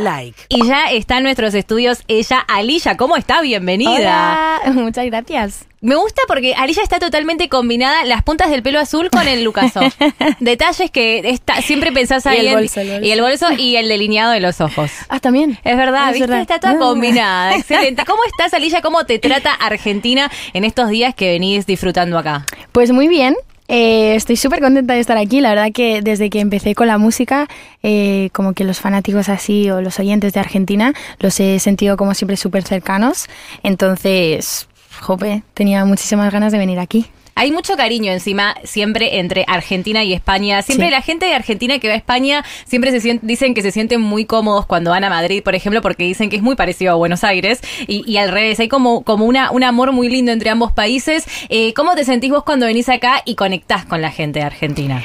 like. 0.00 0.38
Y 0.48 0.66
ya 0.66 0.90
está 0.90 1.18
en 1.18 1.22
nuestros 1.24 1.54
estudios 1.54 2.02
ella, 2.08 2.38
Alilla. 2.48 2.96
¿Cómo 2.96 3.16
está? 3.16 3.40
Bienvenida. 3.40 4.60
Hola, 4.64 4.72
muchas 4.74 5.06
gracias. 5.06 5.66
Me 5.82 5.94
gusta 5.94 6.20
porque 6.28 6.54
Alilla 6.54 6.82
está 6.82 6.98
totalmente 6.98 7.48
combinada 7.48 8.04
las 8.04 8.22
puntas 8.22 8.50
del 8.50 8.62
pelo 8.62 8.78
azul 8.78 9.08
con 9.10 9.26
el 9.26 9.42
Lucaso. 9.44 9.80
Detalles 10.40 10.90
que 10.90 11.20
está, 11.30 11.62
siempre 11.62 11.90
pensás 11.90 12.26
ahí 12.26 12.40
el 12.40 12.48
en- 12.48 12.54
bolso, 12.54 12.80
el 12.80 12.90
bolso. 12.90 13.06
y 13.06 13.10
el 13.12 13.20
bolso 13.22 13.46
y 13.56 13.76
el 13.76 13.88
delineado 13.88 14.32
de 14.32 14.40
los 14.40 14.60
ojos. 14.60 14.90
Ah, 15.08 15.20
también. 15.20 15.58
Es 15.64 15.76
verdad, 15.78 16.08
Es 16.08 16.14
¿viste? 16.14 16.26
verdad. 16.26 16.42
Está 16.42 16.60
toda 16.60 16.74
Ah. 16.74 16.78
combinada. 16.78 17.56
Excelente. 17.56 18.04
¿Cómo 18.04 18.22
estás, 18.26 18.52
Alilla? 18.52 18.82
¿Cómo 18.82 19.04
te 19.06 19.18
trata 19.18 19.54
Argentina 19.54 20.30
en 20.52 20.64
estos 20.64 20.90
días 20.90 21.14
que 21.14 21.28
venís 21.30 21.64
disfrutando 21.64 22.18
acá? 22.18 22.44
Pues 22.72 22.90
muy 22.92 23.08
bien. 23.08 23.34
Eh, 23.72 24.16
estoy 24.16 24.34
súper 24.34 24.60
contenta 24.60 24.94
de 24.94 25.00
estar 25.00 25.16
aquí. 25.16 25.40
La 25.40 25.50
verdad 25.50 25.70
que 25.72 26.02
desde 26.02 26.28
que 26.28 26.40
empecé 26.40 26.74
con 26.74 26.88
la 26.88 26.98
música, 26.98 27.46
eh, 27.84 28.28
como 28.32 28.52
que 28.52 28.64
los 28.64 28.80
fanáticos 28.80 29.28
así 29.28 29.70
o 29.70 29.80
los 29.80 30.00
oyentes 30.00 30.32
de 30.32 30.40
Argentina 30.40 30.92
los 31.20 31.38
he 31.38 31.56
sentido 31.60 31.96
como 31.96 32.14
siempre 32.14 32.36
súper 32.36 32.64
cercanos. 32.64 33.28
Entonces, 33.62 34.66
jope, 35.00 35.44
tenía 35.54 35.84
muchísimas 35.84 36.32
ganas 36.32 36.50
de 36.50 36.58
venir 36.58 36.80
aquí. 36.80 37.06
Hay 37.40 37.52
mucho 37.52 37.74
cariño 37.74 38.12
encima 38.12 38.54
siempre 38.64 39.18
entre 39.18 39.46
Argentina 39.48 40.04
y 40.04 40.12
España. 40.12 40.60
Siempre 40.60 40.88
Sí. 40.88 40.92
la 40.92 41.00
gente 41.00 41.24
de 41.24 41.32
Argentina 41.34 41.78
que 41.78 41.88
va 41.88 41.94
a 41.94 41.96
España 41.96 42.44
siempre 42.66 42.90
se 42.90 43.00
sien- 43.00 43.18
dicen 43.22 43.54
que 43.54 43.62
se 43.62 43.70
sienten 43.72 44.02
muy 44.02 44.26
cómodos 44.26 44.66
cuando 44.66 44.90
van 44.90 45.04
a 45.04 45.08
Madrid, 45.08 45.42
por 45.42 45.54
ejemplo, 45.54 45.80
porque 45.80 46.04
dicen 46.04 46.28
que 46.28 46.36
es 46.36 46.42
muy 46.42 46.54
parecido 46.54 46.92
a 46.92 46.96
Buenos 46.96 47.24
Aires 47.24 47.62
y, 47.86 48.04
y 48.06 48.18
al 48.18 48.30
revés. 48.30 48.60
Hay 48.60 48.68
como, 48.68 49.04
como 49.04 49.24
una, 49.24 49.50
un 49.52 49.64
amor 49.64 49.92
muy 49.92 50.10
lindo 50.10 50.32
entre 50.32 50.50
ambos 50.50 50.72
países. 50.72 51.24
Eh, 51.48 51.72
¿Cómo 51.72 51.94
te 51.94 52.04
sentís 52.04 52.30
vos 52.30 52.44
cuando 52.44 52.66
venís 52.66 52.90
acá 52.90 53.22
y 53.24 53.36
conectás 53.36 53.86
con 53.86 54.02
la 54.02 54.10
gente 54.10 54.40
de 54.40 54.44
Argentina? 54.44 55.02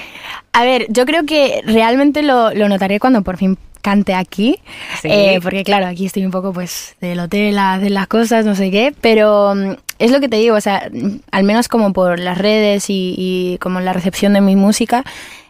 A 0.52 0.66
ver, 0.66 0.88
yo 0.90 1.06
creo 1.06 1.26
que 1.26 1.62
realmente 1.66 2.22
lo, 2.22 2.54
lo 2.54 2.68
notaré 2.68 3.00
cuando 3.00 3.22
por 3.22 3.38
fin 3.38 3.58
cante 3.86 4.16
aquí, 4.16 4.60
Sí. 5.00 5.10
Eh, 5.12 5.40
porque 5.44 5.64
claro, 5.64 5.86
aquí 5.86 6.08
estoy 6.08 6.26
un 6.26 6.32
poco 6.32 6.52
pues 6.52 6.96
del 7.02 7.20
hotel 7.20 7.56
a 7.60 7.76
hacer 7.76 7.92
las 7.92 8.08
cosas, 8.08 8.44
no 8.44 8.56
sé 8.56 8.72
qué, 8.72 8.96
pero 9.00 9.54
mm, 9.54 9.76
es 10.00 10.12
lo 10.12 10.20
que 10.20 10.28
te 10.28 10.38
digo, 10.38 10.56
o 10.56 10.62
sea, 10.62 10.90
mm, 10.92 11.20
al 11.32 11.44
menos 11.44 11.68
como 11.68 11.94
por 11.94 12.20
las 12.20 12.40
redes 12.40 12.90
y, 12.90 13.14
y 13.16 13.58
como 13.60 13.80
la 13.82 13.94
recepción 13.94 14.34
de 14.34 14.42
mi 14.42 14.56
música, 14.56 15.04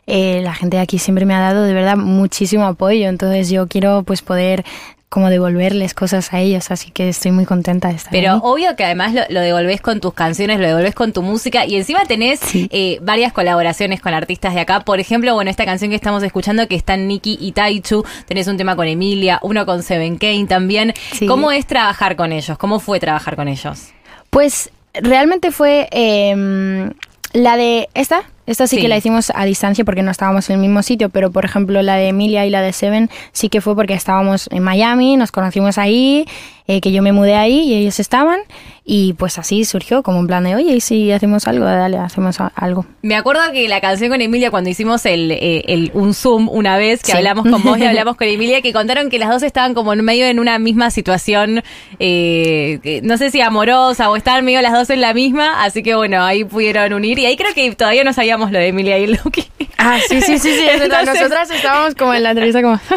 eh, 0.05 0.42
la 0.44 0.53
gente 0.53 0.75
de 0.77 0.83
aquí 0.83 1.00
siempre 1.00 1.25
me 1.25 1.33
ha 1.33 1.39
dado 1.39 1.64
de 1.64 1.73
verdad 1.73 1.95
muchísimo 1.95 2.66
apoyo, 2.66 3.08
entonces 3.08 3.50
yo 3.50 3.67
quiero 3.67 4.03
pues 4.03 4.22
poder 4.22 4.66
como 5.09 5.30
devolverles 5.30 5.94
cosas 5.94 6.34
a 6.34 6.39
ellos, 6.42 6.72
así 6.72 6.92
que 6.92 7.08
estoy 7.09 7.31
muy 7.31 7.45
contenta 7.45 7.88
de 7.89 7.95
estar 7.95 8.11
Pero 8.11 8.38
obvio 8.38 8.75
que 8.75 8.84
además 8.84 9.14
lo, 9.14 9.22
lo 9.30 9.39
devolvés 9.39 9.80
con 9.80 10.02
tus 10.02 10.14
canciones, 10.14 10.59
lo 10.59 10.67
devolvés 10.67 10.94
con 10.95 11.14
tu 11.14 11.22
música 11.22 11.66
y 11.66 11.75
encima 11.75 12.03
tenés 12.06 12.39
Sí. 12.42 12.67
eh, 12.72 12.98
varias 13.02 13.31
colaboraciones 13.31 14.02
con 14.02 14.14
artistas 14.14 14.53
de 14.56 14.59
acá. 14.61 14.81
Por 14.81 15.00
ejemplo, 15.00 15.33
bueno, 15.33 15.50
esta 15.50 15.64
canción 15.64 15.89
que 15.92 15.95
estamos 15.95 16.22
escuchando 16.23 16.67
que 16.67 16.76
están 16.76 17.08
Nicky 17.08 17.38
y 17.39 17.53
Taichu, 17.53 18.03
tenés 18.28 18.48
un 18.48 18.58
tema 18.58 18.76
con 18.76 18.88
Emilia, 18.88 19.39
uno 19.42 19.66
con 19.66 19.83
Seven 19.83 20.17
Kane 20.17 20.48
también. 20.48 20.94
Sí. 21.14 21.28
¿Cómo 21.28 21.52
es 21.52 21.66
trabajar 21.66 22.16
con 22.17 22.33
ellos? 22.33 22.58
¿Cómo 22.58 22.80
fue 22.80 23.00
trabajar 23.00 23.36
con 23.38 23.48
ellos? 23.48 23.89
Pues 24.31 24.70
realmente 24.94 25.52
fue 25.52 25.88
eh, 25.92 26.89
la 27.31 27.56
de 27.56 27.88
esta. 27.94 28.23
Esta 28.47 28.67
sí, 28.67 28.75
Sí. 28.75 28.81
que 28.81 28.88
la 28.88 28.97
hicimos 28.97 29.31
a 29.33 29.45
distancia 29.45 29.83
porque 29.85 30.03
no 30.03 30.11
estábamos 30.11 30.49
en 30.49 30.55
el 30.57 30.61
mismo 30.61 30.83
sitio, 30.83 31.09
pero 31.09 31.31
por 31.31 31.45
ejemplo 31.45 31.81
la 31.81 31.95
de 31.95 32.09
Emilia 32.09 32.45
y 32.45 32.49
la 32.49 32.61
de 32.61 32.73
Seven 32.73 33.09
sí 33.31 33.49
que 33.49 33.61
fue 33.61 33.75
porque 33.75 33.93
estábamos 33.93 34.47
en 34.52 34.61
Miami, 34.63 35.17
nos 35.17 35.31
conocimos 35.31 35.77
ahí, 35.77 36.25
eh, 36.67 36.81
que 36.81 36.91
yo 36.91 37.02
me 37.02 37.11
mudé 37.11 37.35
ahí 37.35 37.59
y 37.59 37.75
ellos 37.75 37.99
estaban 37.99 38.39
y 38.88 39.13
pues 39.13 39.39
así 39.39 39.66
surgió 39.66 40.03
como 40.03 40.19
en 40.19 40.27
plan 40.27 40.44
de, 40.44 40.55
oye, 40.55 40.73
¿y 40.75 40.81
si 40.81 41.11
hacemos 41.11 41.47
algo? 41.47 41.66
Dale, 41.66 41.97
hacemos 41.97 42.38
algo. 42.55 42.85
Me 43.02 43.16
acuerdo 43.16 43.41
que 43.52 43.67
la 43.67 43.81
canción 43.81 44.11
con 44.11 44.21
Emilia, 44.21 44.52
cuando 44.52 44.69
hicimos 44.69 45.05
el, 45.08 45.31
eh, 45.31 45.63
el- 45.67 45.91
un 45.95 46.13
Zoom 46.13 46.49
una 46.49 46.77
vez, 46.77 47.02
que 47.02 47.11
Sí. 47.11 47.17
hablamos 47.17 47.47
con 47.49 47.63
vos 47.63 47.77
y 47.80 47.83
hablamos 47.86 48.16
con 48.16 48.27
Emilia, 48.27 48.61
que 48.61 48.73
contaron 48.73 49.09
que 49.09 49.17
las 49.19 49.30
dos 49.30 49.41
estaban 49.43 49.73
como 49.73 49.91
en 49.93 50.03
medio 50.03 50.25
en 50.27 50.39
una 50.39 50.59
misma 50.59 50.91
situación, 50.91 51.63
eh, 51.99 52.80
que 52.83 53.02
no 53.03 53.17
sé 53.17 53.31
si 53.31 53.41
amorosa 53.41 54.09
o 54.11 54.16
estaban 54.16 54.45
medio 54.45 54.61
las 54.61 54.73
dos 54.73 54.89
en 54.91 55.02
la 55.02 55.13
misma, 55.16 55.63
así 55.63 55.81
que 55.81 55.95
bueno, 55.95 56.23
ahí 56.23 56.43
pudieron 56.43 56.93
unir 56.93 57.17
y 57.17 57.26
ahí 57.26 57.37
creo 57.37 57.53
que 57.55 57.73
todavía 57.76 58.03
no 58.03 58.14
sabíamos 58.14 58.52
lo 58.52 58.59
de 58.59 58.67
Emilia 58.67 58.97
y 58.99 59.08
Lucky. 59.08 59.45
Ah, 59.77 59.97
sí, 60.08 60.21
sí, 60.21 60.37
sí, 60.39 60.52
sí. 60.53 60.65
Entonces- 60.70 61.15
Nosotras 61.15 61.49
estábamos 61.52 61.95
como 61.95 62.14
en 62.14 62.21
la 62.23 62.30
entrevista 62.32 62.61
como, 62.61 62.76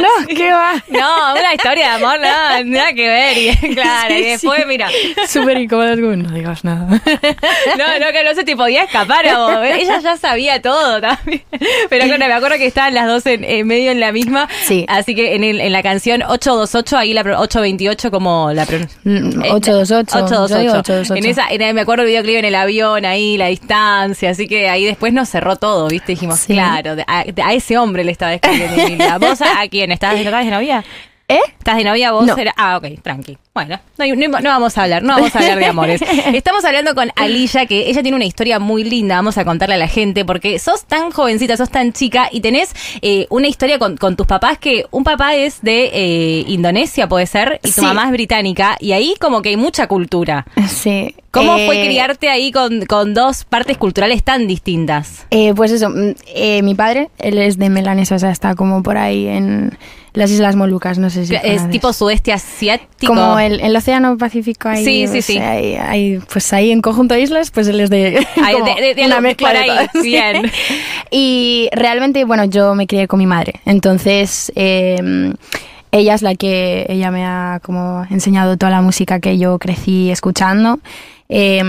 no, 0.00 0.26
¿qué 0.28 0.50
va? 0.52 0.74
No, 0.90 1.32
una 1.34 1.54
historia 1.54 1.90
de 1.90 2.04
amor, 2.04 2.20
nada, 2.20 2.62
nada 2.68 2.92
que 2.92 3.08
ver. 3.08 3.38
Y, 3.38 3.56
claro, 3.74 4.14
y 4.14 4.22
después, 4.22 4.60
sí. 4.60 4.66
mira, 4.68 4.88
Súper 5.28 5.58
incómodo, 5.58 5.96
no 5.96 6.30
digas 6.32 6.64
nada. 6.64 6.86
no, 7.78 7.98
no, 7.98 8.12
que 8.12 8.24
no 8.24 8.34
se 8.34 8.44
te 8.44 8.56
podía 8.56 8.84
escapar 8.84 9.26
a 9.28 9.38
vos. 9.38 9.58
Ella 9.64 10.00
ya 10.00 10.16
sabía 10.16 10.60
todo 10.62 11.00
también. 11.00 11.42
Pero 11.88 12.04
claro, 12.04 12.18
me 12.26 12.32
acuerdo 12.32 12.56
que 12.56 12.66
estaban 12.66 12.94
las 12.94 13.06
dos 13.06 13.26
en, 13.26 13.44
en 13.44 13.66
medio 13.66 13.90
en 13.90 14.00
la 14.00 14.12
misma. 14.12 14.48
Sí. 14.64 14.84
Así 14.88 15.14
que 15.14 15.34
en, 15.34 15.44
el- 15.44 15.60
en 15.60 15.72
la 15.72 15.82
canción 15.82 16.22
828, 16.22 16.96
ahí 16.98 17.12
la 17.14 17.22
pro- 17.24 17.38
828, 17.40 18.10
como 18.10 18.52
la 18.52 18.66
pronuncia. 18.66 18.98
Mm, 19.04 19.44
Eh, 19.44 19.50
828. 19.52 20.24
828. 20.24 20.48
Yo 20.54 20.58
digo 20.60 20.72
828. 20.74 21.14
En 21.14 21.24
esa, 21.30 21.46
en- 21.50 21.74
me 21.74 21.80
acuerdo 21.82 22.02
el 22.02 22.08
videoclip 22.08 22.36
en 22.36 22.44
el 22.44 22.54
avión, 22.54 23.04
ahí, 23.04 23.36
la 23.36 23.46
distancia, 23.46 24.30
así 24.30 24.46
que 24.48 24.68
ahí 24.68 24.84
después 24.84 25.12
nos 25.12 25.28
cerró 25.28 25.56
todo, 25.56 25.88
¿viste? 25.88 26.12
Dijimos, 26.12 26.40
Sí. 26.40 26.52
claro, 26.54 26.96
a, 27.06 27.22
ese 27.52 27.78
hombre 27.78 28.04
le 28.04 28.12
estaba 28.12 28.34
escribiendo. 28.34 29.18
¿Vos 29.18 29.40
a, 29.42 29.60
a 29.60 29.68
quién? 29.68 29.92
¿Estás, 29.92 30.14
¿Estás 30.18 30.44
de 30.44 30.50
novia? 30.50 30.84
¿Eh? 31.30 31.40
¿Estás 31.58 31.76
de 31.76 31.84
novia 31.84 32.12
vos? 32.12 32.26
No. 32.26 32.36
Era- 32.38 32.54
ah, 32.56 32.78
ok, 32.78 33.02
tranqui. 33.02 33.36
Bueno, 33.54 33.78
no, 33.98 34.04
hay- 34.04 34.12
no- 34.12 34.28
no 34.28 34.48
vamos 34.48 34.78
a 34.78 34.84
hablar, 34.84 35.02
no 35.02 35.14
vamos 35.14 35.34
a 35.36 35.40
hablar 35.40 35.58
de 35.58 35.66
amores. 35.76 36.00
Estamos 36.32 36.64
hablando 36.64 36.94
con 36.94 37.10
Alilla, 37.16 37.66
que 37.66 37.90
ella 37.90 38.00
tiene 38.02 38.16
una 38.16 38.24
historia 38.24 38.58
muy 38.58 38.82
linda, 38.82 39.16
vamos 39.16 39.36
a 39.36 39.44
contarle 39.44 39.74
a 39.74 39.78
la 39.78 39.88
gente, 39.88 40.24
porque 40.24 40.58
sos 40.58 40.84
tan 40.86 41.10
jovencita, 41.10 41.56
sos 41.58 41.68
tan 41.70 41.92
chica 41.92 42.28
y 42.32 42.40
tenés 42.40 42.72
eh, 43.02 43.26
una 43.28 43.46
historia 43.46 43.78
con, 43.78 43.98
con 43.98 44.16
tus 44.16 44.26
papás 44.26 44.56
que 44.58 44.86
un 44.90 45.04
papá 45.04 45.34
es 45.34 45.60
de 45.60 45.90
eh, 45.92 46.44
Indonesia, 46.48 47.08
puede 47.10 47.26
ser, 47.26 47.60
y 47.62 47.68
tu 47.72 47.80
Sí. 47.80 47.80
mamá 47.82 48.04
es 48.06 48.10
británica, 48.12 48.76
y 48.80 48.92
ahí 48.92 49.14
como 49.20 49.42
que 49.42 49.50
hay 49.50 49.56
mucha 49.58 49.86
cultura. 49.86 50.46
Sí. 50.66 51.14
¿Cómo 51.30 51.58
Eh, 51.58 51.66
fue 51.66 51.84
criarte 51.84 52.30
ahí 52.30 52.50
con, 52.52 52.86
con 52.86 53.12
dos 53.12 53.44
partes 53.44 53.76
culturales 53.76 54.24
tan 54.24 54.46
distintas? 54.46 55.26
Eh, 55.30 55.52
pues 55.54 55.72
eso, 55.72 55.90
mm, 55.90 56.14
eh, 56.34 56.62
mi 56.62 56.74
padre, 56.74 57.10
él 57.18 57.36
es 57.36 57.58
de 57.58 57.68
Melanesia, 57.68 58.16
o 58.16 58.18
sea, 58.18 58.30
está 58.30 58.54
como 58.54 58.82
por 58.82 58.96
ahí 58.96 59.26
en 59.28 59.76
las 60.14 60.30
Islas 60.30 60.56
Molucas, 60.56 60.98
no 60.98 61.10
sé 61.10 61.26
si 61.26 61.34
es 61.34 61.68
tipo 61.70 61.92
sudeste 61.92 62.32
asiático. 62.32 63.12
Como 63.14 63.38
el, 63.38 63.60
el 63.60 63.76
Océano 63.76 64.16
Pacífico 64.18 64.68
ahí. 64.68 64.84
Sí, 64.84 65.06
sí, 65.06 65.22
sí. 65.22 65.38
Ahí, 65.38 66.18
pues 66.32 66.52
ahí 66.52 66.70
en 66.70 66.80
conjunto 66.82 67.14
de 67.14 67.20
islas, 67.20 67.50
pues 67.50 67.68
él 67.68 67.80
es 67.80 67.90
de, 67.90 68.26
Ahí, 68.44 68.54
como 68.54 68.64
de- 68.74 68.80
de- 68.80 68.94
de 68.94 69.06
una 69.06 69.20
mezcla 69.20 69.52
de 69.52 69.58
ahí, 69.58 69.68
todas, 69.68 69.88
sí. 69.92 70.00
bien. 70.02 70.50
Y 71.10 71.68
realmente, 71.72 72.24
bueno, 72.24 72.44
yo 72.44 72.74
me 72.74 72.86
crié 72.86 73.06
con 73.08 73.18
mi 73.18 73.26
madre, 73.26 73.60
entonces 73.64 74.52
eh, 74.56 75.32
ella 75.90 76.14
es 76.14 76.22
la 76.22 76.34
que, 76.34 76.84
ella 76.88 77.10
me 77.10 77.24
ha 77.24 77.60
como 77.62 78.04
enseñado 78.10 78.56
toda 78.56 78.70
la 78.70 78.82
música 78.82 79.20
que 79.20 79.38
yo 79.38 79.58
crecí 79.58 80.10
escuchando. 80.10 80.80
Eh, 81.30 81.62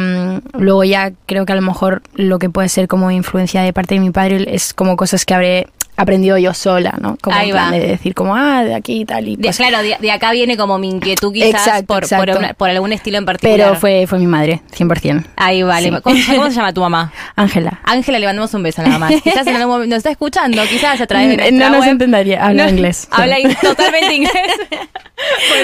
luego 0.54 0.84
ya 0.86 1.12
creo 1.26 1.46
que 1.46 1.52
a 1.52 1.56
lo 1.56 1.62
mejor 1.62 2.02
lo 2.16 2.40
que 2.40 2.50
puede 2.50 2.70
ser 2.70 2.88
como 2.88 3.12
influencia 3.12 3.62
de 3.62 3.74
parte 3.74 3.96
de 3.96 4.00
mi 4.02 4.10
padre 4.10 4.46
es 4.48 4.74
como 4.74 4.96
cosas 4.96 5.26
que 5.26 5.34
habré 5.34 5.68
aprendido 6.02 6.38
yo 6.38 6.54
sola, 6.54 6.96
¿no? 7.00 7.18
Como 7.22 7.36
Ahí 7.38 7.50
en 7.50 7.56
plan 7.56 7.68
va. 7.74 7.78
de 7.78 7.88
decir 7.88 8.14
como, 8.14 8.36
ah, 8.36 8.64
de 8.64 8.74
aquí 8.74 9.02
y 9.02 9.06
tal. 9.06 9.28
Y 9.28 9.36
De- 9.36 9.50
claro, 9.50 9.80
de, 9.82 9.98
de 10.00 10.12
acá 10.12 10.32
viene 10.32 10.56
como 10.58 10.78
mi 10.78 10.90
inquietud 10.90 11.34
quizás 11.34 11.50
Exacto, 11.68 11.86
por, 11.88 11.96
por, 12.02 12.04
exacto. 12.04 12.38
una- 12.40 12.54
por 12.54 12.70
algún 12.70 12.94
estilo 12.94 13.18
en 13.18 13.26
particular. 13.26 13.58
pero 13.70 13.80
fue, 13.80 14.06
fue 14.08 14.18
mi 14.20 14.28
madre, 14.28 14.62
100%. 14.76 15.26
Ahí 15.36 15.62
vale. 15.64 15.90
Sí. 15.90 15.96
¿Cómo, 16.02 16.16
cómo 16.28 16.46
se 16.50 16.56
llama 16.56 16.74
tu 16.74 16.82
mamá? 16.82 17.12
Ángela. 17.36 17.80
Ángela, 17.84 18.20
le 18.20 18.26
mandamos 18.26 18.54
un 18.54 18.64
beso 18.64 18.82
nada 18.82 18.98
más. 19.00 19.14
Quizás 19.22 19.46
en 19.48 19.56
algún 19.56 19.72
momento 19.74 19.90
nos 19.96 19.98
está 19.98 20.12
escuchando, 20.12 20.62
quizás 20.70 21.00
a 21.02 21.06
través 21.08 21.36
de 21.38 21.52
No 21.60 21.70
nos 21.70 21.82
web. 21.82 21.90
entendería, 21.90 22.46
habla 22.46 22.64
No, 22.66 22.70
inglés. 22.70 23.08
Habla 23.12 23.36
totalmente 23.62 24.14
inglés. 24.16 24.34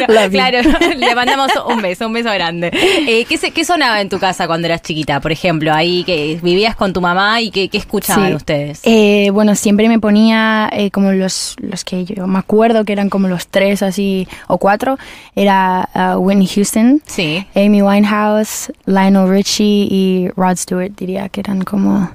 Bueno, 0.08 0.30
claro, 0.32 0.60
le 0.98 1.16
mandamos 1.16 1.52
un 1.68 1.82
beso, 1.82 2.08
un 2.08 2.14
beso 2.14 2.30
grande. 2.32 2.72
Eh, 2.74 3.26
¿qué, 3.28 3.38
se- 3.38 3.52
¿Qué 3.52 3.66
sonaba 3.66 4.02
en 4.02 4.10
tu 4.10 4.20
casa 4.20 4.48
cuando 4.48 4.68
eras 4.68 4.82
chiquita, 4.82 5.20
por 5.20 5.32
ejemplo? 5.32 5.74
Ahí 5.74 6.04
que 6.04 6.40
vivías 6.42 6.76
con 6.76 6.94
tu 6.94 7.02
mamá 7.02 7.42
y 7.42 7.52
que, 7.52 7.70
qué 7.70 7.78
escuchaban 7.78 8.30
Sí. 8.30 8.36
ustedes. 8.36 8.82
Eh, 8.84 9.30
bueno, 9.32 9.56
siempre 9.56 9.88
me 9.90 10.00
ponía 10.00 10.70
eh, 10.74 10.92
como 10.92 11.12
los, 11.12 11.56
los 11.60 11.84
que 11.84 12.06
yo 12.06 12.28
me 12.28 12.40
acuerdo 12.40 12.86
que 12.86 12.94
eran 12.94 13.10
como 13.10 13.28
los 13.28 13.48
tres 13.48 13.82
así 13.84 14.28
o 14.48 14.58
cuatro. 14.58 14.98
Era 15.36 15.90
uh, 15.96 16.18
Whitney 16.18 16.48
Houston, 16.48 17.02
Sí. 17.06 17.46
Amy 17.56 17.82
Winehouse, 17.82 18.72
Lionel 18.86 19.30
Richie 19.30 19.88
y 19.90 20.30
Rod 20.36 20.58
Stewart, 20.58 20.92
diría 20.96 21.30
que 21.30 21.42
eran 21.42 21.64
como 21.64 22.12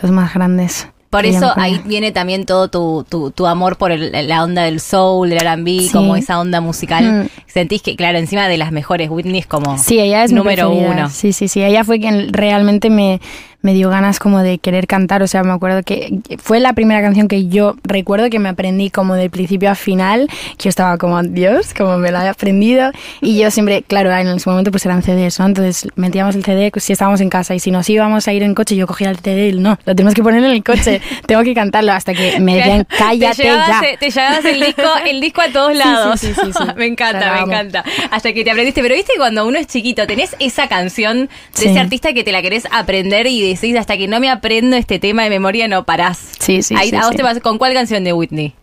los 0.00 0.10
más 0.10 0.34
grandes. 0.34 0.88
Por 1.10 1.24
eso 1.24 1.50
ahí 1.56 1.80
viene 1.86 2.12
también 2.12 2.44
todo 2.44 2.68
tu, 2.68 3.06
tu, 3.08 3.30
tu 3.30 3.46
amor 3.46 3.76
por 3.76 3.92
el- 3.92 4.28
la 4.28 4.44
onda 4.44 4.62
del 4.64 4.78
soul, 4.78 5.30
del 5.30 5.38
R&B, 5.40 5.80
Sí. 5.82 5.90
como 5.90 6.16
esa 6.16 6.38
onda 6.38 6.60
musical. 6.60 7.24
Mm. 7.24 7.28
Sentís 7.46 7.80
que, 7.80 7.96
claro, 7.96 8.18
encima 8.18 8.46
de 8.46 8.58
las 8.58 8.72
mejores, 8.72 9.08
Whitney 9.08 9.38
es 9.40 9.46
como 9.46 9.78
Sí, 9.78 9.98
ella 9.98 10.22
es 10.24 10.32
número 10.32 10.70
uno. 10.70 11.08
Sí, 11.08 11.32
sí, 11.32 11.48
sí. 11.48 11.62
Ella 11.62 11.82
fue 11.84 11.98
quien 11.98 12.32
realmente 12.32 12.90
me, 12.90 13.20
me 13.60 13.74
dio 13.74 13.90
ganas 13.90 14.18
como 14.18 14.40
de 14.42 14.58
querer 14.58 14.86
cantar. 14.86 15.22
O 15.22 15.26
sea, 15.26 15.42
me 15.42 15.52
acuerdo 15.52 15.82
que 15.82 16.20
fue 16.38 16.60
la 16.60 16.72
primera 16.72 17.02
canción 17.02 17.28
que 17.28 17.48
yo 17.48 17.76
recuerdo 17.84 18.30
que 18.30 18.38
me 18.38 18.48
aprendí 18.48 18.90
como 18.90 19.14
de 19.14 19.30
principio 19.30 19.70
a 19.70 19.74
final, 19.74 20.28
que 20.56 20.64
yo 20.64 20.68
estaba 20.70 20.98
como, 20.98 21.22
Dios, 21.22 21.74
como 21.74 21.98
me 21.98 22.10
la 22.10 22.24
he 22.24 22.28
aprendido. 22.28 22.90
Y 23.20 23.38
yo 23.38 23.50
siempre, 23.50 23.82
claro, 23.82 24.12
en 24.12 24.28
ese 24.28 24.48
momento 24.48 24.70
pues 24.70 24.84
eran 24.86 25.02
CDs, 25.02 25.38
¿no? 25.40 25.46
Entonces 25.46 25.88
metíamos 25.96 26.34
el 26.34 26.44
CD 26.44 26.70
si 26.76 26.92
estábamos 26.92 27.20
en 27.20 27.28
casa 27.28 27.54
y 27.54 27.60
si 27.60 27.70
nos 27.70 27.88
íbamos 27.90 28.28
a 28.28 28.32
ir 28.32 28.42
en 28.42 28.54
coche, 28.54 28.76
yo 28.76 28.86
cogía 28.86 29.10
el 29.10 29.18
CD 29.18 29.48
y 29.48 29.52
no, 29.52 29.78
lo 29.84 29.94
tenemos 29.94 30.14
que 30.14 30.22
poner 30.22 30.42
en 30.44 30.50
el 30.50 30.62
coche, 30.62 31.00
tengo 31.26 31.42
que 31.42 31.54
cantarlo 31.54 31.92
hasta 31.92 32.14
que 32.14 32.40
me 32.40 32.56
decían, 32.56 32.86
cállate 32.96 33.42
te 33.42 33.48
ya. 33.48 33.82
Te 33.98 34.10
llevabas 34.10 34.44
el 34.44 34.60
disco, 34.60 34.82
el 35.06 35.20
disco 35.20 35.40
a 35.40 35.48
todos 35.48 35.76
lados. 35.76 36.20
Sí, 36.20 36.32
sí, 36.34 36.50
sí, 36.52 36.64
me 36.76 36.86
encanta, 36.86 37.34
me 37.34 37.40
encanta. 37.40 37.84
Hasta 38.10 38.32
que 38.32 38.44
te 38.44 38.50
aprendiste. 38.50 38.82
Pero 38.82 38.94
viste 38.94 39.12
cuando 39.16 39.46
uno 39.46 39.58
es 39.58 39.66
chiquito, 39.66 40.06
tenés 40.06 40.36
esa 40.38 40.68
canción 40.68 41.28
de 41.58 41.70
ese 41.70 41.78
artista 41.78 42.12
que 42.12 42.24
te 42.24 42.32
la 42.32 42.42
querés 42.42 42.66
aprender 42.70 43.26
y 43.26 43.42
decís 43.54 43.76
hasta 43.76 43.96
que 43.96 44.08
no 44.08 44.20
me 44.20 44.30
aprendo 44.30 44.76
este 44.76 44.98
tema 44.98 45.24
de 45.24 45.30
memoria 45.30 45.68
no 45.68 45.84
parás. 45.84 46.18
Sí, 46.38 46.62
sí. 46.62 46.74
Ahí, 46.76 46.90
sí, 46.90 46.96
¿A 46.96 47.06
vos 47.06 47.16
te 47.16 47.22
pasó? 47.22 47.40
¿Con 47.40 47.58
cuál 47.58 47.74
canción 47.74 48.04
de 48.04 48.12
Whitney? 48.12 48.54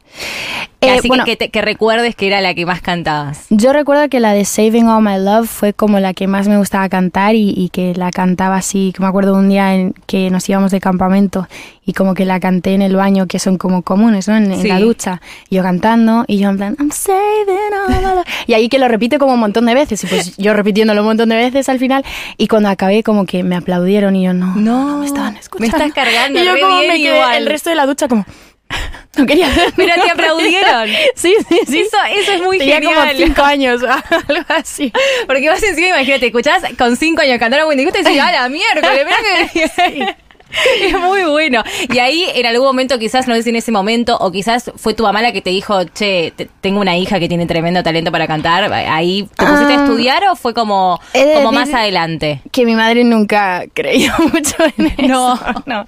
Eh, 0.86 0.98
Así 1.00 1.10
que, 1.26 1.50
que, 1.50 1.62
recuerdes 1.62 2.16
que 2.16 2.28
era 2.28 2.42
la 2.42 2.54
que 2.54 2.66
más 2.66 2.82
cantabas. 2.82 3.46
Yo 3.50 3.74
recuerdo 3.74 4.08
que 4.10 4.20
la 4.20 4.34
de 4.34 4.46
Saving 4.46 4.88
All 4.88 5.04
My 5.04 5.18
Love 5.18 5.48
fue 5.48 5.74
como 5.74 6.00
la 6.00 6.14
que 6.14 6.28
más 6.28 6.48
me 6.48 6.58
gustaba 6.58 6.88
cantar 6.90 7.36
y, 7.36 7.70
que 7.74 7.94
la 7.96 8.12
cantaba 8.12 8.58
así, 8.58 8.94
que 8.96 9.02
me 9.02 9.08
acuerdo 9.08 9.36
un 9.36 9.50
día 9.50 9.76
en 9.76 9.94
que 10.06 10.30
nos 10.30 10.48
íbamos 10.48 10.72
de 10.72 10.80
campamento 10.80 11.48
y 11.86 11.94
como 11.94 12.14
que 12.14 12.26
la 12.26 12.40
canté 12.40 12.74
en 12.74 12.82
el 12.82 12.96
baño, 12.96 13.28
que 13.28 13.40
son 13.40 13.58
como 13.58 13.82
comunes, 13.82 14.28
¿no? 14.28 14.36
En, 14.36 14.68
la 14.68 14.80
ducha. 14.80 15.22
Y 15.50 15.56
yo 15.56 15.64
cantando 15.64 16.26
y 16.28 16.38
yo 16.38 16.50
en 16.50 16.58
plan, 16.58 16.76
I'm 16.80 16.92
saving 16.92 17.74
all 17.74 17.96
my 17.96 18.02
love. 18.02 18.26
Y 18.48 18.54
ahí 18.54 18.70
que 18.70 18.80
lo 18.80 18.88
repite 18.88 19.18
como 19.18 19.34
un 19.34 19.40
montón 19.40 19.66
de 19.66 19.74
veces 19.74 20.04
y 20.04 20.08
pues 20.08 20.36
yo 20.38 20.54
repitiéndolo 20.54 21.02
un 21.02 21.08
montón 21.08 21.30
de 21.30 21.36
veces 21.36 21.70
al 21.70 21.80
final 21.80 22.04
y 22.38 22.48
cuando 22.48 22.70
acabé 22.70 23.04
como 23.04 23.26
que 23.26 23.44
me 23.44 23.56
aplaudieron 23.56 24.16
y 24.16 24.24
yo 24.24 24.34
no, 24.34 24.56
no, 24.56 25.00
me 25.00 25.06
estaban 25.06 25.38
escuchando. 25.38 25.78
Me 25.78 25.86
estás 25.86 25.94
cargando. 25.94 26.40
Y 26.40 26.46
yo 26.46 26.54
como 26.60 26.78
me 26.78 26.98
quedé 26.98 27.38
el 27.38 27.46
resto 27.46 27.70
de 27.70 27.76
la 27.76 27.86
ducha 27.86 28.08
como... 28.08 28.26
No 29.18 29.26
quería 29.26 29.50
Pero 29.78 29.96
te 29.96 30.12
aplaudieron. 30.12 30.90
Sí, 31.16 31.34
sí, 31.48 31.60
sí. 31.68 31.80
Eso, 31.80 31.98
eso 32.14 32.32
es 32.34 32.42
muy 32.42 32.58
Tenía 32.58 32.76
genial. 32.82 32.96
como 32.96 33.26
cinco 33.26 33.42
años 33.44 33.82
algo 34.28 34.46
así. 34.50 34.92
Porque 35.26 35.48
vas 35.48 35.64
encima, 35.64 35.88
imagínate, 35.88 36.26
escuchás 36.28 36.64
con 36.78 36.98
cinco 36.98 37.22
años 37.22 37.40
cantar 37.40 37.62
a 37.62 37.68
Wendy 37.68 37.84
y 37.88 37.92
te 37.92 38.04
decís, 38.04 38.20
¡ah, 38.22 38.32
la 38.32 38.50
miércoles! 38.50 39.06
que... 39.54 40.16
Es 40.82 40.94
muy 40.94 41.24
bueno. 41.24 41.64
Y 41.94 42.00
ahí, 42.00 42.26
en 42.34 42.46
algún 42.46 42.66
momento, 42.66 42.98
quizás, 43.00 43.28
no 43.28 43.36
sé 43.36 43.44
si 43.44 43.50
en 43.50 43.56
ese 43.58 43.72
momento, 43.72 44.18
o 44.20 44.32
quizás 44.32 44.72
fue 44.76 44.94
tu 44.94 45.04
mamá 45.04 45.22
la 45.22 45.32
que 45.32 45.42
te 45.42 45.50
dijo, 45.50 45.84
che, 45.86 46.34
tengo 46.62 46.80
una 46.80 46.98
hija 46.98 47.20
que 47.20 47.28
tiene 47.28 47.46
tremendo 47.46 47.84
talento 47.84 48.12
para 48.12 48.28
cantar. 48.28 48.72
Ahí, 48.72 49.28
¿te 49.36 49.46
pusiste 49.46 49.74
a 49.74 49.80
ah. 49.80 49.84
estudiar 49.84 50.24
o 50.32 50.36
fue 50.36 50.54
como, 50.54 51.00
como 51.36 51.52
más 51.52 51.74
adelante? 51.74 52.42
Que 52.52 52.66
mi 52.66 52.76
madre 52.76 53.04
nunca 53.04 53.64
creyó 53.74 54.12
mucho 54.34 54.56
en 54.78 54.88
eso. 54.88 55.08
No, 55.08 55.40
no. 55.66 55.88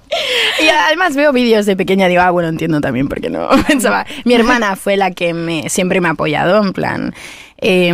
Y 0.62 0.68
además 0.68 1.16
veo 1.16 1.32
vídeos 1.32 1.66
de 1.66 1.76
pequeña, 1.76 2.08
digo, 2.08 2.22
ah, 2.22 2.30
bueno, 2.30 2.48
entiendo 2.48 2.80
también 2.80 3.08
porque 3.08 3.30
no 3.30 3.48
pensaba. 3.68 4.06
Mi 4.24 4.34
hermana 4.34 4.76
fue 4.76 4.96
la 4.96 5.10
que 5.10 5.34
me 5.34 5.68
siempre 5.68 6.00
me 6.00 6.08
ha 6.08 6.12
apoyado, 6.12 6.62
en 6.62 6.72
plan. 6.72 7.14
Eh, 7.60 7.92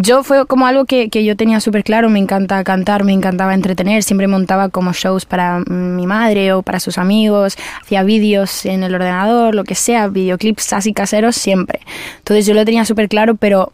yo 0.00 0.22
fue 0.22 0.46
como 0.46 0.66
algo 0.66 0.84
que, 0.84 1.08
que 1.08 1.24
yo 1.24 1.36
tenía 1.36 1.60
súper 1.60 1.84
claro, 1.84 2.10
me 2.10 2.18
encanta 2.18 2.62
cantar, 2.64 3.04
me 3.04 3.12
encantaba 3.12 3.54
entretener, 3.54 4.02
siempre 4.02 4.26
montaba 4.26 4.68
como 4.68 4.92
shows 4.92 5.24
para 5.24 5.60
mi 5.60 6.06
madre 6.06 6.52
o 6.52 6.62
para 6.62 6.80
sus 6.80 6.98
amigos, 6.98 7.56
hacía 7.82 8.02
vídeos 8.02 8.66
en 8.66 8.82
el 8.82 8.94
ordenador, 8.94 9.54
lo 9.54 9.64
que 9.64 9.74
sea, 9.74 10.08
videoclips 10.08 10.72
así 10.72 10.92
caseros, 10.92 11.36
siempre. 11.36 11.80
Entonces 12.18 12.46
yo 12.46 12.54
lo 12.54 12.64
tenía 12.64 12.84
súper 12.84 13.08
claro, 13.08 13.36
pero 13.36 13.72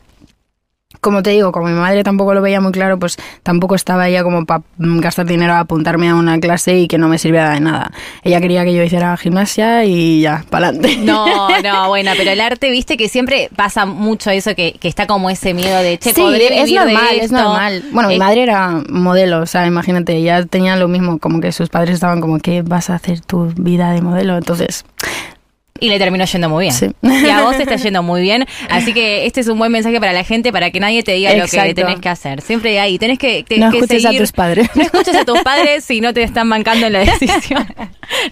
como 1.01 1.23
te 1.23 1.31
digo, 1.31 1.53
como 1.53 1.69
mi 1.69 1.75
madre 1.75 2.05
tampoco 2.05 2.35
lo 2.35 2.43
veía 2.43 2.61
muy 2.61 2.73
claro, 2.73 2.99
pues 2.99 3.17
tampoco 3.43 3.75
estaba 3.75 4.09
ella 4.09 4.23
como 4.23 4.45
para 4.45 4.63
gastar 4.79 5.27
dinero 5.27 5.55
a 5.55 5.61
apuntarme 5.61 6.09
a 6.09 6.15
una 6.15 6.39
clase 6.39 6.79
y 6.79 6.89
que 6.89 6.99
no 6.99 7.09
me 7.09 7.19
sirviera 7.19 7.51
de 7.51 7.61
nada. 7.61 7.91
Ella 8.23 8.41
quería 8.41 8.65
que 8.65 8.75
yo 8.75 8.83
hiciera 8.83 9.17
gimnasia 9.17 9.85
y 9.85 10.21
ya, 10.21 10.45
para 10.51 10.69
adelante. 10.69 10.99
No, 10.99 11.49
no, 11.63 11.89
bueno, 11.89 12.13
pero 12.17 12.31
el 12.31 12.41
arte, 12.41 12.71
viste 12.71 12.97
que 12.97 13.09
siempre 13.09 13.49
pasa 13.57 13.87
mucho 13.87 14.31
eso, 14.31 14.55
que, 14.55 14.73
que 14.73 14.89
está 14.89 15.07
como 15.07 15.31
ese 15.31 15.55
miedo 15.55 15.79
de, 15.83 15.99
che, 15.99 16.13
sí, 16.13 16.23
es 16.23 16.73
normal, 16.73 17.17
es 17.21 17.33
normal. 17.33 17.85
Bueno, 17.93 18.09
mi 18.09 18.19
madre 18.19 18.43
era 18.43 18.83
modelo, 18.89 19.41
o 19.41 19.47
sea, 19.47 19.67
imagínate, 19.67 20.17
ella 20.17 20.45
tenía 20.45 20.77
lo 20.77 20.89
mismo, 20.89 21.19
como 21.19 21.41
que 21.41 21.53
sus 21.53 21.69
padres 21.69 21.95
estaban 21.95 22.21
como, 22.21 22.39
¿qué 22.39 22.63
vas 22.63 22.91
a 22.91 22.97
hacer 22.97 23.21
tu 23.21 23.53
vida 23.57 23.93
de 23.93 24.03
modelo? 24.03 24.37
Entonces, 24.37 24.85
y 25.81 25.89
le 25.89 25.99
terminó 25.99 26.25
yendo 26.25 26.49
muy 26.49 26.67
bien. 26.67 26.95
Y 27.03 27.29
a 27.29 27.43
vos 27.43 27.57
te 27.57 27.63
está 27.63 27.77
yendo 27.83 28.03
muy 28.03 28.21
bien. 28.21 28.47
Así 28.69 28.93
que 28.93 29.27
este 29.27 29.41
es 29.41 29.49
un 29.49 29.59
buen 29.59 29.73
mensaje 29.73 29.99
para 29.99 30.13
la 30.13 30.25
gente, 30.25 30.53
para 30.53 30.71
que 30.71 30.81
nadie 30.81 31.03
te 31.03 31.13
diga 31.13 31.35
lo 31.35 31.47
que 31.47 31.75
tenés 31.75 31.99
que 31.99 32.09
hacer. 32.09 32.41
Siempre 32.43 32.79
ahí, 32.79 32.99
tenés 32.99 33.19
que, 33.19 33.45
no 33.57 33.69
escuches 33.69 34.05
a 34.05 34.13
tus 34.13 34.33
padres. 34.33 34.69
No 34.81 34.83
escuches 34.83 35.15
a 35.15 35.25
tus 35.25 35.41
padres 35.41 35.85
si 35.85 36.01
no 36.01 36.15
te 36.15 36.23
están 36.23 36.49
mancando 36.49 36.87
en 36.87 36.93
la 36.93 37.01
decisión. 37.01 37.67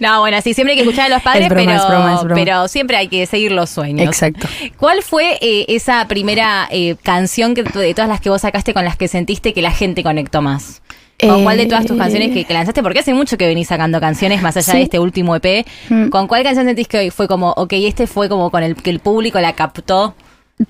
No, 0.01 0.19
bueno, 0.19 0.41
sí, 0.41 0.53
siempre 0.53 0.73
hay 0.73 0.77
que 0.77 0.83
escuchar 0.83 1.05
a 1.05 1.15
los 1.15 1.23
padres, 1.23 1.47
pero, 1.47 2.27
pero 2.35 2.67
siempre 2.67 2.97
hay 2.97 3.07
que 3.07 3.25
seguir 3.25 3.53
los 3.53 3.69
sueños. 3.69 4.07
Exacto. 4.07 4.47
¿Cuál 4.77 5.03
fue 5.03 5.37
eh, 5.41 5.65
esa 5.69 6.05
primera 6.07 6.67
eh, 6.69 6.97
canción 7.01 7.55
que, 7.55 7.63
de 7.63 7.93
todas 7.93 8.09
las 8.09 8.19
que 8.19 8.29
vos 8.29 8.41
sacaste 8.41 8.73
con 8.73 8.83
las 8.83 8.97
que 8.97 9.07
sentiste 9.07 9.53
que 9.53 9.61
la 9.61 9.71
gente 9.71 10.03
conectó 10.03 10.41
más? 10.41 10.81
¿Con 11.21 11.43
cuál 11.43 11.57
de 11.57 11.65
todas 11.65 11.85
tus 11.85 11.97
canciones 11.97 12.31
que, 12.31 12.53
lanzaste? 12.53 12.81
Porque 12.81 12.99
hace 12.99 13.13
mucho 13.13 13.37
que 13.37 13.45
venís 13.45 13.67
sacando 13.67 13.99
canciones 13.99 14.41
más 14.41 14.55
allá 14.55 14.73
de 14.73 14.83
este 14.83 14.99
último 14.99 15.35
EP. 15.35 15.65
Mm. 15.89 16.09
¿Con 16.09 16.27
cuál 16.27 16.43
canción 16.43 16.65
sentís 16.65 16.87
que 16.87 17.11
fue 17.11 17.27
como, 17.27 17.51
ok, 17.51 17.73
este 17.73 18.07
fue 18.07 18.29
como 18.29 18.49
con 18.49 18.63
el 18.63 18.75
que 18.75 18.89
el 18.89 18.99
público 18.99 19.39
la 19.39 19.53
captó? 19.53 20.15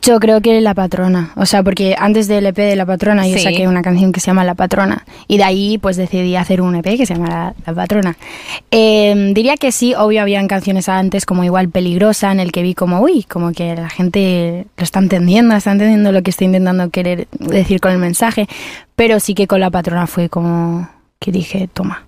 Yo 0.04 0.20
creo 0.20 0.40
que 0.40 0.62
La 0.62 0.76
Patrona, 0.76 1.32
o 1.36 1.48
sea, 1.48 1.64
porque 1.64 1.96
antes 1.98 2.28
del 2.28 2.46
EP 2.46 2.56
de 2.56 2.76
La 2.76 2.86
Patrona 2.86 3.28
yo 3.28 3.40
saqué 3.40 3.68
una 3.68 3.82
canción 3.82 4.12
que 4.12 4.20
se 4.20 4.28
llama 4.28 4.44
La 4.44 4.54
Patrona 4.54 5.04
y 5.28 5.38
de 5.38 5.44
ahí 5.44 5.80
pues 5.80 5.98
decidí 5.98 6.36
hacer 6.36 6.62
un 6.62 6.76
EP 6.76 6.96
que 6.96 7.08
se 7.08 7.16
llama 7.16 7.56
La, 7.66 7.74
Patrona. 7.74 8.16
Em, 8.70 9.34
diría 9.34 9.58
que 9.58 9.72
sí, 9.72 9.96
obvio 9.96 10.22
habían 10.22 10.48
canciones 10.48 10.90
antes 10.90 11.26
como 11.26 11.44
igual 11.44 11.70
Peligrosa 11.70 12.32
en 12.32 12.40
el 12.40 12.52
que 12.52 12.62
vi 12.62 12.76
como, 12.76 13.02
uy, 13.02 13.24
como 13.24 13.52
que 13.52 13.76
la 13.76 13.90
gente 13.90 14.68
lo 14.78 14.84
está 14.84 15.00
entendiendo, 15.00 15.56
está 15.56 15.72
entendiendo 15.72 16.12
lo 16.12 16.22
que 16.22 16.30
estoy 16.30 16.46
intentando 16.46 16.92
querer 16.92 17.28
decir 17.40 17.82
con 17.82 17.92
el 17.92 17.98
mensaje, 17.98 18.48
pero 18.96 19.20
sí 19.20 19.34
que 19.34 19.48
con 19.48 19.60
La 19.60 19.72
Patrona 19.72 20.06
fue 20.06 20.30
como 20.30 20.88
que 21.20 21.32
dije, 21.32 21.68
toma, 21.74 22.06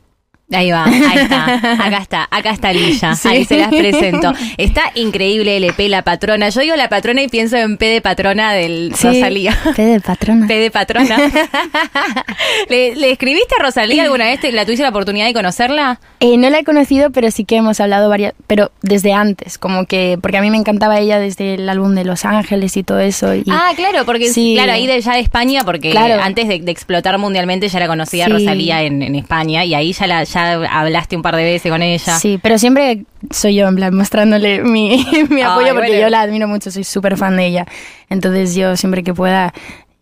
Ahí 0.53 0.71
va, 0.71 0.85
ahí 0.85 1.17
está, 1.17 1.45
acá 1.85 1.97
está, 1.97 2.27
acá 2.29 2.49
está 2.51 2.73
Lilla, 2.73 3.13
ahí 3.23 3.45
se 3.45 3.57
las 3.57 3.69
presento. 3.69 4.33
Está 4.57 4.91
increíble 4.95 5.57
el 5.57 5.63
EP 5.63 5.79
La 5.87 6.03
Patrona. 6.03 6.49
Yo 6.49 6.61
digo 6.61 6.75
La 6.75 6.89
Patrona 6.89 7.21
y 7.21 7.29
pienso 7.29 7.55
en 7.57 7.77
P 7.77 7.85
de 7.85 8.01
Patrona 8.01 8.53
del 8.53 8.91
Rosalía. 8.91 9.57
P 9.75 9.81
de 9.81 9.99
Patrona. 10.01 10.47
P 10.47 10.53
de 10.59 10.71
Patrona. 10.71 11.17
¿Le, 12.69 13.11
escribiste 13.11 13.55
a 13.59 13.63
Rosalía 13.63 14.03
alguna 14.03 14.25
vez? 14.25 14.39
¿La 14.53 14.65
tuviste 14.65 14.83
la 14.83 14.89
oportunidad 14.89 15.25
de 15.25 15.33
conocerla? 15.33 15.99
Eh, 16.19 16.37
no 16.37 16.49
la 16.49 16.59
he 16.59 16.63
conocido, 16.63 17.11
pero 17.11 17.31
sí 17.31 17.45
que 17.45 17.55
hemos 17.55 17.79
hablado 17.79 18.09
varias, 18.09 18.33
pero 18.47 18.71
desde 18.81 19.13
antes, 19.13 19.57
como 19.57 19.85
que, 19.85 20.17
porque 20.21 20.37
a 20.37 20.41
mí 20.41 20.51
me 20.51 20.57
encantaba 20.57 20.99
ella 20.99 21.19
desde 21.19 21.55
el 21.55 21.69
álbum 21.69 21.95
de 21.95 22.03
Los 22.03 22.25
Ángeles 22.25 22.75
y 22.77 22.83
todo 22.83 22.99
eso. 22.99 23.31
ah, 23.49 23.71
claro, 23.75 24.05
porque 24.05 24.29
sí. 24.31 24.53
claro, 24.55 24.73
ahí 24.73 24.85
de, 24.85 24.99
ya 25.01 25.13
de 25.13 25.19
España, 25.19 25.63
porque 25.63 25.97
antes 25.97 26.47
de, 26.47 26.71
explotar 26.71 27.17
mundialmente 27.17 27.67
ya 27.67 27.79
la 27.79 27.87
conocía 27.87 28.27
Rosalía 28.27 28.83
en, 28.83 29.15
España 29.15 29.65
y 29.65 29.73
ahí 29.73 29.93
ya 29.93 30.07
la 30.07 30.25
hablaste 30.69 31.15
un 31.15 31.21
par 31.21 31.35
de 31.35 31.43
veces 31.43 31.71
con 31.71 31.81
ella. 31.81 32.17
Sí, 32.19 32.39
pero 32.41 32.57
siempre 32.57 33.03
soy 33.29 33.55
yo, 33.55 33.67
en 33.67 33.75
plan, 33.75 33.95
mostrándole 33.95 34.63
mi, 34.63 35.05
apoyo 35.45 35.73
porque 35.73 35.99
yo 35.99 36.09
la 36.09 36.21
admiro 36.21 36.47
mucho, 36.47 36.71
soy 36.71 36.83
súper 36.83 37.17
fan 37.17 37.37
de 37.37 37.47
ella. 37.47 37.67
Entonces 38.09 38.55
yo 38.55 38.75
siempre 38.77 39.03
que 39.03 39.13
pueda, 39.13 39.53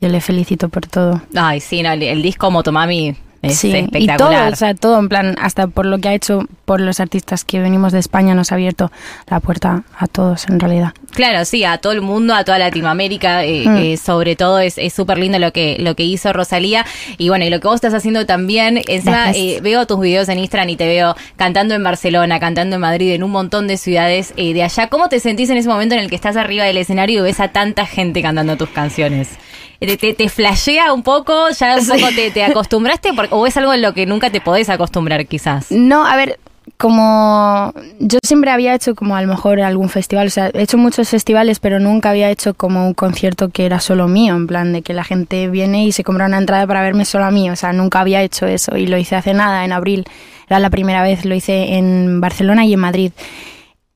yo 0.02 0.10
le 0.10 0.22
felicito 0.22 0.70
por 0.70 0.88
todo. 0.88 1.22
Ay, 1.36 1.60
sí, 1.60 1.82
no, 1.84 1.92
el, 1.92 2.04
el 2.04 2.22
disco 2.22 2.50
Motomami 2.52 3.16
sí, 3.48 3.88
Y 3.94 4.08
todo, 4.18 4.32
o 4.52 4.56
sea, 4.56 4.74
todo 4.74 5.00
en 5.00 5.10
plan, 5.10 5.36
hasta 5.40 5.68
por 5.68 5.86
lo 5.86 6.00
que 6.00 6.10
ha 6.10 6.14
hecho 6.14 6.46
por 6.66 6.82
los 6.82 7.00
artistas 7.00 7.46
que 7.46 7.60
venimos 7.60 7.94
de 7.94 8.00
España, 8.00 8.36
nos 8.36 8.52
ha 8.52 8.56
abierto 8.56 8.92
la 9.28 9.40
puerta 9.40 9.84
a 9.98 10.08
todos 10.08 10.48
en 10.50 10.60
realidad. 10.60 10.94
Claro, 11.12 11.44
sí, 11.46 11.64
a 11.64 11.78
todo 11.80 11.94
el 11.94 12.02
mundo, 12.02 12.36
a 12.36 12.44
toda 12.44 12.60
Latinoamérica, 12.60 13.44
eh, 13.44 13.64
mm. 13.66 13.78
eh, 13.78 13.98
sobre 13.98 14.36
todo 14.36 14.60
es 14.60 14.78
súper 14.94 15.18
lindo 15.18 15.40
lo 15.40 15.52
que, 15.52 15.78
lo 15.80 15.96
que 15.96 16.04
hizo 16.04 16.32
Rosalía. 16.34 16.86
Y 17.18 17.30
bueno, 17.30 17.46
y 17.46 17.50
lo 17.50 17.60
que 17.60 17.68
vos 17.68 17.76
estás 17.76 17.94
haciendo 17.94 18.26
también, 18.26 18.82
encima 18.88 19.32
eh, 19.32 19.60
veo 19.62 19.88
tus 19.88 20.00
videos 20.00 20.30
en 20.30 20.40
Instagram 20.40 20.70
y 20.70 20.76
te 20.76 20.86
veo 20.86 21.16
cantando 21.36 21.76
en 21.76 21.84
Barcelona, 21.84 22.40
cantando 22.40 22.76
en 22.76 22.82
Madrid, 22.82 23.14
en 23.14 23.24
un 23.24 23.32
montón 23.32 23.68
de 23.68 23.78
ciudades 23.78 24.34
de 24.36 24.64
allá. 24.64 24.88
¿Cómo 24.88 25.10
te 25.10 25.20
sentís 25.20 25.50
en 25.50 25.58
ese 25.58 25.70
momento 25.70 25.96
en 25.96 26.02
el 26.02 26.10
que 26.10 26.16
estás 26.16 26.36
arriba 26.36 26.66
del 26.66 26.78
escenario 26.78 27.22
y 27.22 27.24
ves 27.24 27.40
a 27.40 27.50
tanta 27.50 27.86
gente 27.86 28.22
cantando 28.22 28.58
tus 28.58 28.70
canciones? 28.70 29.30
¿Te, 29.80 30.14
te, 30.14 30.30
flashea 30.30 30.94
un 30.94 31.04
poco? 31.04 31.50
¿Ya 31.58 31.78
un 31.78 31.88
poco 31.88 32.08
te, 32.14 32.32
te 32.32 32.44
acostumbraste? 32.44 33.12
¿O 33.30 33.48
es 33.48 33.56
algo 33.56 33.74
en 33.74 33.82
lo 33.82 33.94
que 33.94 34.06
nunca 34.06 34.30
te 34.30 34.42
podés 34.42 34.70
acostumbrar 34.70 35.26
quizás? 35.26 35.72
No, 35.72 36.06
a 36.06 36.16
ver, 36.18 36.38
como 36.78 37.74
yo 38.00 38.20
siempre 38.24 38.52
había 38.52 38.74
hecho 38.74 38.96
como 38.96 39.16
a 39.16 39.22
lo 39.22 39.28
mejor 39.28 39.60
algún 39.62 39.90
festival, 39.90 40.28
o 40.28 40.30
sea, 40.30 40.50
he 40.54 40.62
hecho 40.62 40.78
muchos 40.78 41.10
festivales, 41.10 41.60
pero 41.60 41.80
nunca 41.80 42.10
había 42.10 42.30
hecho 42.30 42.54
como 42.54 42.86
un 42.88 42.94
concierto 42.94 43.50
que 43.50 43.66
era 43.66 43.80
solo 43.80 44.08
mío, 44.08 44.36
en 44.36 44.48
plan 44.48 44.74
de 44.74 44.82
que 44.82 44.94
la 44.94 45.04
gente 45.04 45.48
viene 45.50 45.86
y 45.86 45.92
se 45.92 46.04
compra 46.04 46.26
una 46.26 46.38
entrada 46.38 46.68
para 46.68 46.82
verme 46.82 47.06
solo 47.06 47.26
a 47.26 47.32
mí, 47.32 47.50
o 47.50 47.56
sea, 47.56 47.74
nunca 47.74 48.00
había 48.00 48.22
hecho 48.22 48.46
eso 48.46 48.78
y 48.78 48.88
lo 48.88 48.98
hice 48.98 49.16
hace 49.16 49.34
nada, 49.34 49.66
en 49.66 49.72
abril, 49.72 50.06
era 50.48 50.60
la 50.60 50.70
primera 50.70 51.04
vez, 51.04 51.26
lo 51.26 51.36
hice 51.36 51.76
en 51.76 52.22
Barcelona 52.22 52.66
y 52.66 52.74
en 52.74 52.80
Madrid. 52.80 53.12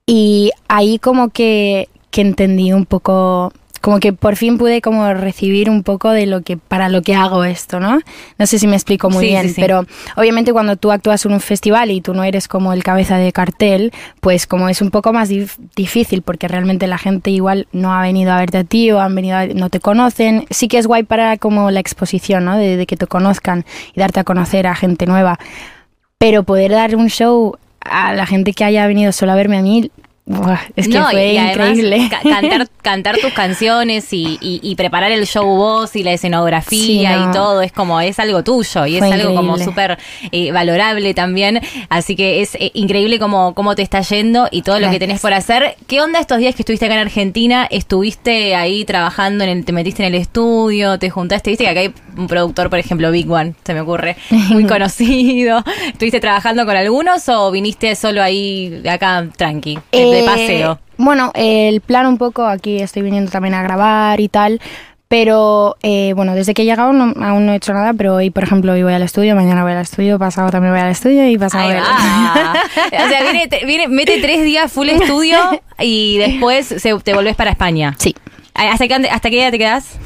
Y 0.06 0.52
ahí 0.68 1.00
como 1.00 1.30
que, 1.30 1.88
que 2.12 2.22
entendí 2.22 2.74
un 2.74 2.86
poco 2.86 3.54
como 3.84 4.00
que 4.00 4.14
por 4.14 4.38
fin 4.38 4.58
pude 4.58 4.80
como 4.82 5.14
recibir 5.14 5.70
un 5.70 5.84
poco 5.84 6.12
de 6.12 6.26
lo 6.26 6.42
que 6.42 6.56
para 6.56 6.88
lo 6.88 7.02
que 7.02 7.16
hago 7.16 7.44
esto, 7.44 7.82
¿no? 7.82 8.00
No 8.40 8.46
sé 8.48 8.58
si 8.58 8.66
me 8.66 8.78
explico 8.78 9.10
muy 9.10 9.26
Sí, 9.26 9.32
bien, 9.32 9.50
sí, 9.50 9.56
sí. 9.56 9.62
pero 9.62 9.86
obviamente 10.16 10.54
cuando 10.54 10.78
tú 10.78 10.90
actúas 10.94 11.26
en 11.26 11.34
un 11.34 11.42
festival 11.42 11.92
y 11.92 12.00
tú 12.00 12.14
no 12.14 12.24
eres 12.24 12.48
como 12.48 12.72
el 12.72 12.82
cabeza 12.82 13.18
de 13.18 13.34
cartel, 13.34 13.92
pues 14.22 14.48
como 14.48 14.70
es 14.70 14.82
un 14.82 14.90
poco 14.90 15.12
más 15.12 15.30
dif- 15.30 15.58
difícil 15.76 16.22
porque 16.22 16.48
realmente 16.48 16.88
la 16.88 16.98
gente 16.98 17.30
igual 17.30 17.68
no 17.74 17.94
ha 17.94 18.02
venido 18.02 18.32
a 18.32 18.38
verte 18.40 18.60
a 18.60 18.64
ti 18.64 18.90
o 18.92 19.02
han 19.02 19.14
venido 19.16 19.36
a- 19.36 19.48
no 19.48 19.70
te 19.70 19.82
conocen. 19.82 20.46
Sí 20.50 20.70
que 20.70 20.78
es 20.78 20.88
guay 20.88 21.04
para 21.04 21.36
como 21.38 21.70
la 21.70 21.82
exposición, 21.82 22.46
¿no? 22.46 22.56
De, 22.58 22.78
de 22.78 22.86
que 22.86 22.96
te 22.96 23.06
conozcan 23.08 23.66
y 23.94 24.00
darte 24.00 24.22
a 24.22 24.24
conocer 24.24 24.66
a 24.66 24.76
gente 24.76 25.06
nueva. 25.08 25.38
Pero 26.18 26.44
poder 26.44 26.72
dar 26.72 26.96
un 26.96 27.10
show 27.10 27.58
a 27.82 28.14
la 28.14 28.26
gente 28.26 28.54
que 28.54 28.64
haya 28.64 28.88
venido 28.88 29.12
solo 29.12 29.34
a 29.34 29.36
verme 29.36 29.58
a 29.58 29.62
mí, 29.62 29.92
buah, 30.26 30.58
es 30.78 30.88
que 30.88 30.94
No, 30.98 31.10
fue 31.10 31.34
y 31.34 31.38
además 31.38 31.78
increíble. 31.78 32.08
ca- 32.10 32.22
cantar, 32.22 32.68
cantar 32.82 33.18
tus 33.18 33.34
canciones 33.34 34.14
y, 34.14 34.38
y- 34.42 34.62
y 34.64 34.76
preparar 34.76 35.12
el 35.12 35.26
show 35.28 35.46
vos 35.46 35.98
y 35.98 36.04
la 36.04 36.14
escenografía 36.14 36.80
Sí, 36.80 37.04
no. 37.06 37.30
y 37.30 37.34
todo 37.34 37.62
es 37.62 37.74
como 37.74 38.00
es 38.00 38.20
algo 38.20 38.42
tuyo 38.42 38.86
y 38.86 39.00
Fue 39.00 39.08
es 39.10 39.14
algo 39.14 39.36
como 39.36 39.58
súper 39.58 39.98
eh, 40.32 40.52
valorable 40.54 41.14
también 41.14 41.60
así 41.90 42.16
que 42.16 42.42
es 42.42 42.56
eh, 42.56 42.72
increíble 42.74 43.20
cómo, 43.20 43.54
cómo 43.54 43.76
te 43.76 43.82
está 43.82 44.00
yendo 44.00 44.48
y 44.50 44.62
todo 44.62 44.80
lo 44.80 44.90
que 44.90 44.98
tenés 45.00 45.20
por 45.20 45.34
hacer 45.34 45.76
¿qué 45.88 46.00
onda 46.02 46.20
estos 46.20 46.38
días 46.38 46.56
que 46.56 46.62
estuviste 46.62 46.86
acá 46.86 46.94
en 46.96 47.02
Argentina? 47.02 47.68
¿estuviste 47.70 48.56
ahí 48.56 48.86
trabajando 48.86 49.44
en 49.44 49.50
el, 49.50 49.66
te 49.66 49.74
metiste 49.74 50.06
en 50.06 50.14
el 50.14 50.22
estudio? 50.22 50.98
¿te 51.00 51.10
juntaste? 51.10 51.50
¿viste 51.50 51.66
que 51.66 51.70
acá 51.70 51.82
hay 51.82 51.94
un 52.18 52.28
productor 52.28 52.70
por 52.70 52.80
ejemplo 52.80 53.12
Big 53.12 53.30
One 53.30 53.56
se 53.66 53.74
me 53.74 53.82
ocurre 53.82 54.16
muy 54.30 54.66
conocido 54.66 55.64
¿estuviste 55.88 56.22
trabajando 56.22 56.66
con 56.66 56.78
algunos 56.78 57.28
o 57.28 57.52
viniste 57.52 57.94
solo 57.96 58.24
ahí 58.24 58.82
acá 58.90 59.28
tranqui 59.36 59.78
de 60.14 60.22
Eh, 60.22 60.26
paseo? 60.26 60.80
Bueno, 60.98 61.32
el 61.36 61.82
plan 61.82 62.06
un 62.08 62.18
poco, 62.18 62.46
aquí 62.46 62.80
estoy 62.80 63.02
viniendo 63.02 63.32
también 63.32 63.54
a 63.56 63.64
grabar 63.64 64.20
y 64.20 64.30
tal, 64.30 64.62
pero 65.08 65.76
eh, 65.84 66.14
bueno, 66.16 66.34
desde 66.34 66.54
que 66.54 66.64
he 66.64 66.66
llegado 66.66 66.92
no- 66.94 67.14
aún 67.24 67.46
no 67.46 67.54
he 67.54 67.58
hecho 67.58 67.74
nada, 67.74 67.94
pero 67.94 68.16
hoy, 68.16 68.30
por 68.32 68.44
ejemplo, 68.44 68.74
hoy 68.74 68.82
voy 68.84 68.94
al 68.94 69.04
estudio, 69.04 69.36
mañana 69.36 69.62
voy 69.64 69.74
al 69.74 69.82
estudio, 69.82 70.18
pasado 70.18 70.50
también 70.50 70.74
voy 70.74 70.82
al 70.82 70.90
estudio 70.92 71.28
y 71.30 71.38
pasado 71.38 71.66
voy 71.66 71.76
al 71.76 71.84
va. 71.84 72.54
O 73.06 73.10
sea, 73.10 73.22
viene, 73.24 73.48
te- 73.48 73.66
viene- 73.66 73.88
mete 73.88 74.20
tres 74.22 74.44
días 74.44 74.72
full 74.72 74.90
estudio 74.90 75.38
y 75.80 76.18
después 76.18 76.66
se- 76.68 76.98
te 77.00 77.14
volvés 77.14 77.36
para 77.36 77.52
España. 77.52 77.96
Sí, 78.00 78.16
¿Hasta 78.56 78.88
qué, 78.88 78.94
¿Hasta 79.10 79.30
qué 79.30 79.36
día 79.36 79.52
te 79.52 79.58
quedás? 79.58 79.98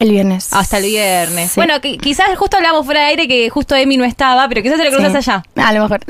El 0.00 0.10
viernes. 0.10 0.52
Hasta 0.52 0.78
el 0.78 0.84
viernes. 0.84 1.52
Sí. 1.52 1.60
Bueno, 1.60 1.74
qui- 1.74 2.00
quizás 2.00 2.36
justo 2.36 2.56
hablamos 2.56 2.84
fuera 2.84 3.02
de 3.02 3.06
aire 3.06 3.28
que 3.28 3.48
justo 3.50 3.76
Emi 3.76 3.96
no 3.96 4.04
estaba, 4.04 4.48
pero 4.48 4.62
quizás 4.62 4.78
te 4.78 4.84
lo 4.84 4.90
cruzas 4.90 5.24
Sí. 5.24 5.30
allá. 5.30 5.42
A 5.56 5.72
lo 5.72 5.82
mejor. 5.82 6.00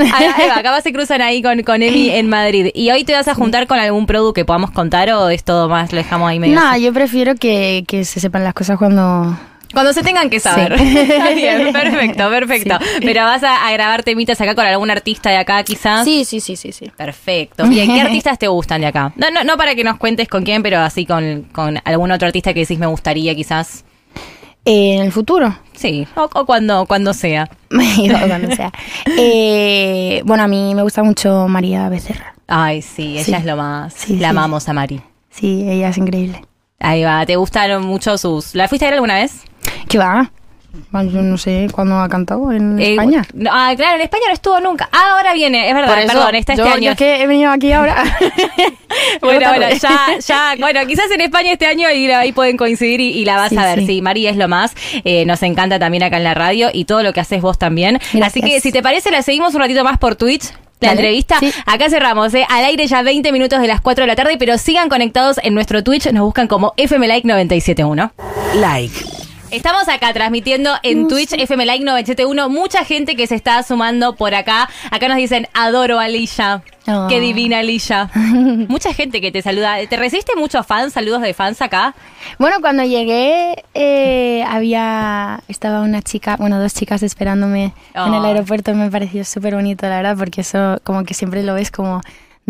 Acá 0.57 0.81
se 0.81 0.93
cruzan 0.93 1.21
ahí 1.21 1.43
con, 1.43 1.63
con 1.63 1.83
Emi 1.83 2.09
en 2.11 2.29
Madrid. 2.29 2.71
¿Y 2.75 2.91
hoy 2.91 3.05
te 3.05 3.13
vas 3.13 3.29
a 3.29 3.35
juntar 3.35 3.67
con 3.67 3.79
algún 3.79 4.07
producto 4.07 4.33
que 4.33 4.45
podamos 4.47 4.71
contar 4.71 5.11
o 5.13 5.29
es 5.29 5.45
todo 5.45 5.69
más, 5.69 5.93
lo 5.93 5.99
dejamos 5.99 6.31
ahí 6.31 6.39
medio? 6.39 6.55
No, 6.59 6.77
yo 6.77 6.93
prefiero 6.93 7.35
que, 7.35 7.85
que 7.87 8.05
se 8.05 8.21
sepan 8.21 8.45
las 8.45 8.55
cosas 8.55 8.79
cuando... 8.79 9.37
Cuando 9.73 9.93
se 9.93 10.03
tengan 10.03 10.29
que 10.31 10.41
saber. 10.41 10.77
Sí. 10.79 10.99
Está 10.99 11.31
bien, 11.31 11.73
perfecto, 11.73 12.29
perfecto. 12.31 12.79
Pero 13.01 13.23
vas 13.23 13.43
a, 13.43 13.67
a 13.69 13.73
grabar 13.73 14.03
temitas 14.03 14.41
acá 14.41 14.55
con 14.55 14.67
algún 14.67 14.91
artista 14.91 15.31
de 15.31 15.37
acá 15.37 15.63
quizás. 15.63 16.05
Sí, 16.05 16.25
sí, 16.25 16.41
sí, 16.41 16.57
sí, 16.57 16.73
sí. 16.73 16.91
Perfecto. 16.97 17.67
Bien, 17.69 17.93
¿qué 17.93 18.01
artistas 18.03 18.39
te 18.39 18.49
gustan 18.49 18.81
de 18.81 18.89
acá? 18.89 19.13
No, 19.17 19.31
no, 19.31 19.45
no 19.45 19.57
para 19.57 19.75
que 19.75 19.85
nos 19.85 19.97
cuentes 19.99 20.27
con 20.29 20.43
quién, 20.45 20.63
pero 20.63 20.79
así 20.81 21.07
con, 21.07 21.43
con 21.53 21.79
algún 21.85 22.11
otro 22.11 22.27
artista 22.27 22.53
que 22.55 22.61
decís 22.61 22.79
me 22.79 22.87
gustaría 22.87 23.35
quizás. 23.35 23.85
Eh, 24.65 24.97
en 24.97 25.03
el 25.03 25.13
futuro. 25.13 25.57
Sí, 25.75 26.07
o, 26.17 26.29
o 26.35 26.45
cuando, 26.45 26.85
cuando 26.87 27.15
sea. 27.15 27.49
O 27.71 28.29
cuando 28.29 28.55
sea. 28.55 28.71
Eh, 29.17 30.23
bueno, 30.25 30.43
a 30.43 30.49
mí 30.49 30.75
me 30.75 30.83
gusta 30.83 31.03
mucho 31.03 31.47
María 31.49 31.89
Becerra. 31.89 32.35
Ay, 32.47 32.83
sí, 32.83 33.15
ella 33.19 33.25
Sí. 33.25 33.33
es 33.35 33.45
lo 33.45 33.57
más. 33.57 34.09
La 34.11 34.31
amamos 34.31 34.69
a 34.69 34.73
Mari. 34.73 35.01
Sí, 35.31 35.65
ella 35.69 35.89
es 35.91 35.99
increíble. 35.99 36.43
Ahí 36.81 37.05
va, 37.05 37.25
¿te 37.27 37.37
gustaron 37.37 37.85
mucho 37.85 38.17
sus... 38.19 38.55
¿La 38.55 38.67
fuiste 38.69 38.87
a 38.87 38.89
ver 38.89 38.95
alguna 38.95 39.15
vez? 39.15 39.43
¿Qué 39.89 39.99
va? 39.99 40.31
Yo 40.93 41.21
no 41.23 41.37
sé 41.37 41.67
cuándo 41.73 41.99
ha 41.99 42.09
cantado 42.09 42.53
en 42.53 42.79
Eh, 42.79 42.93
España. 42.93 43.27
no, 43.35 43.51
ah, 43.53 43.73
claro, 43.77 43.97
en 43.97 44.03
España 44.03 44.23
no 44.29 44.33
estuvo 44.35 44.61
nunca. 44.61 44.89
Ah, 44.93 45.17
ahora 45.17 45.35
viene, 45.35 45.69
es 45.69 45.75
verdad, 45.75 45.99
eso, 45.99 46.13
perdón, 46.13 46.35
está 46.37 46.53
este 46.53 46.63
año. 46.69 46.91
yo 46.93 46.97
que 46.97 47.21
he 47.23 47.27
venido 47.27 47.51
aquí 47.51 47.73
ahora. 47.73 47.97
Bueno, 49.21 49.49
bueno, 49.49 49.67
ya, 49.81 49.99
ya, 50.25 50.55
bueno, 50.59 50.81
quizás 50.87 51.11
en 51.11 51.21
España 51.23 51.53
este 51.53 51.67
año 51.67 51.91
y 51.91 52.11
ahí 52.11 52.33
pueden 52.33 52.57
coincidir 52.57 53.01
y, 53.01 53.09
y 53.11 53.25
la 53.25 53.37
vas 53.37 53.51
Sí, 53.51 53.57
a 53.57 53.65
ver. 53.65 53.81
Sí, 53.81 53.87
sí. 53.87 54.03
María 54.03 54.31
es 54.31 54.37
lo 54.37 54.49
más. 54.49 54.73
Eh, 55.05 55.25
nos 55.27 55.43
encanta 55.43 55.79
también 55.79 56.03
acá 56.03 56.17
en 56.17 56.25
la 56.25 56.35
radio 56.35 56.71
y 56.73 56.85
todo 56.87 57.03
lo 57.03 57.13
que 57.13 57.21
haces 57.21 57.41
vos 57.43 57.59
también. 57.59 57.99
Gracias. 58.13 58.27
Así 58.27 58.41
que 58.41 58.61
si 58.61 58.73
te 58.73 58.83
parece, 58.83 59.11
la 59.11 59.23
seguimos 59.23 59.55
un 59.55 59.61
ratito 59.61 59.83
más 59.85 59.99
por 59.99 60.17
Twitch. 60.17 60.45
La 60.81 60.89
Dale. 60.89 61.01
entrevista. 61.01 61.39
Sí. 61.41 61.53
Acá 61.67 61.91
cerramos, 61.91 62.33
¿eh? 62.35 62.47
Al 62.49 62.65
aire 62.65 62.87
ya 62.87 63.03
20 63.03 63.33
minutos 63.33 63.61
de 63.61 63.69
las 63.69 63.81
4 63.81 64.03
de 64.05 64.07
la 64.09 64.17
tarde, 64.17 64.37
pero 64.39 64.57
sigan 64.59 64.89
conectados 64.89 65.39
en 65.43 65.55
nuestro 65.55 65.85
Twitch. 65.85 66.11
Nos 66.13 66.25
buscan 66.25 66.49
como 66.49 66.73
FM 66.77 67.07
Like 67.07 67.27
971. 67.29 68.13
Like. 68.57 68.95
Estamos 69.51 69.89
acá 69.89 70.13
transmitiendo 70.13 70.71
en 70.85 71.09
Twitch 71.09 71.33
FM 71.33 71.67
Like 71.67 71.85
971. 71.85 72.49
Mucha 72.49 72.85
gente 72.85 73.17
que 73.17 73.27
se 73.27 73.35
está 73.35 73.63
sumando 73.65 74.15
por 74.15 74.33
acá. 74.33 74.69
Acá 74.93 75.09
nos 75.09 75.17
dicen, 75.17 75.49
adoro 75.55 75.99
a. 75.99 76.07
Oh. 76.87 77.07
Qué 77.09 77.19
divina 77.21 77.59
Alicia. 77.59 78.11
Mucha 78.15 78.95
gente 78.95 79.21
que 79.21 79.33
te 79.33 79.43
saluda. 79.43 79.77
¿Te 79.89 79.97
resiste 79.97 80.33
muchos 80.37 80.65
fans? 80.67 80.93
Saludos 80.93 81.23
de 81.23 81.35
fans 81.35 81.61
acá. 81.63 81.95
Bueno, 82.39 82.57
cuando 82.61 82.85
llegué 82.85 83.65
eh, 83.75 84.45
había 84.49 85.41
estaba 85.49 85.83
una 85.83 86.01
chica, 86.03 86.37
bueno, 86.37 86.61
dos 86.61 86.73
chicas 86.73 87.03
esperándome 87.03 87.73
en 87.95 88.15
el 88.15 88.21
Oh. 88.21 88.25
aeropuerto. 88.27 88.73
Me 88.75 88.91
pareció 88.91 89.25
súper 89.25 89.55
bonito, 89.57 89.87
la 89.89 89.97
verdad, 89.97 90.17
porque 90.17 90.43
eso 90.43 90.81
como 90.85 91.05
que 91.05 91.15
siempre 91.15 91.43
lo 91.43 91.55
ves 91.55 91.71
como 91.71 92.01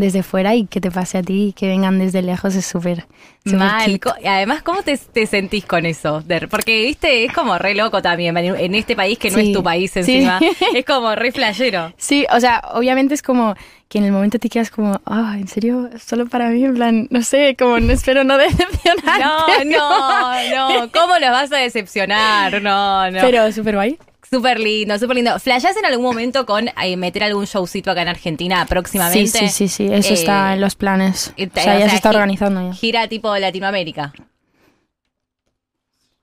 desde 0.01 0.23
fuera 0.23 0.55
y 0.55 0.67
que 0.67 0.81
te 0.81 0.91
pase 0.91 1.19
a 1.19 1.23
ti 1.23 1.49
y 1.49 1.53
que 1.53 1.69
vengan 1.69 1.99
desde 1.99 2.23
lejos 2.23 2.55
es 2.55 2.67
súper 2.67 3.07
Mal. 3.45 3.91
cute. 4.01 4.29
Además, 4.29 4.63
¿cómo 4.63 4.83
te, 4.83 4.97
te 4.99 5.27
sentís 5.27 5.65
con 5.65 5.87
eso? 5.87 6.23
Porque, 6.51 6.83
viste, 6.87 7.25
es 7.25 7.33
como 7.33 7.57
re 7.59 7.75
loco 7.75 8.03
también. 8.03 8.37
En 8.37 8.75
este 8.75 8.97
país 8.97 9.19
que 9.19 9.31
no 9.31 9.39
Sí. 9.39 9.49
es 9.51 9.57
tu 9.57 9.63
país 9.63 9.91
Sí. 9.93 9.99
encima. 10.01 10.41
Es 10.75 10.85
como 10.85 11.15
re 11.15 11.33
flashero. 11.33 11.93
Sí, 11.97 12.27
o 12.33 12.41
sea, 12.41 12.63
obviamente 12.75 13.15
es 13.15 13.23
como 13.23 13.55
que 13.89 13.99
en 13.99 14.05
el 14.05 14.13
momento 14.13 14.39
te 14.39 14.49
quedas 14.49 14.71
como, 14.71 15.01
ah, 15.07 15.37
¿en 15.39 15.49
serio? 15.49 15.91
Solo 16.05 16.27
para 16.27 16.49
mí, 16.51 16.65
en 16.65 16.75
plan, 16.75 17.09
no 17.11 17.23
sé, 17.23 17.57
como 17.59 17.81
no 17.81 17.93
espero 17.93 18.23
no 18.25 18.37
decepcionarte. 18.39 19.65
No, 19.65 19.65
no, 19.65 20.79
no. 20.79 20.93
¿Cómo 20.93 21.19
los 21.19 21.31
vas 21.31 21.51
a 21.53 21.57
decepcionar? 21.57 22.63
No, 22.63 23.11
no. 23.11 23.21
Pero 23.21 23.51
súper 23.53 23.75
guay. 23.75 23.99
Súper 24.33 24.61
lindo, 24.61 24.97
súper 24.99 25.17
lindo. 25.17 25.39
¿Flashás 25.41 25.77
en 25.77 25.85
algún 25.85 26.05
momento 26.05 26.47
con 26.47 26.69
eh, 26.69 26.97
meter 26.97 27.25
algún 27.25 27.47
showcito 27.47 27.91
acá 27.91 28.03
en 28.03 28.09
Argentina 28.09 28.65
próximamente? 28.67 29.27
Sí, 29.27 29.49
sí, 29.49 29.67
sí, 29.67 29.89
sí, 29.89 29.93
eso 29.93 30.11
Eh, 30.11 30.15
está 30.15 30.55
en 30.55 30.61
los 30.61 30.77
planes. 30.77 31.33
eh, 31.37 31.49
O 31.53 31.61
sea, 31.61 31.79
ya 31.79 31.89
se 31.89 31.97
está 31.97 32.11
organizando 32.11 32.69
ya. 32.69 32.73
Gira 32.75 33.09
tipo 33.09 33.37
Latinoamérica. 33.37 34.13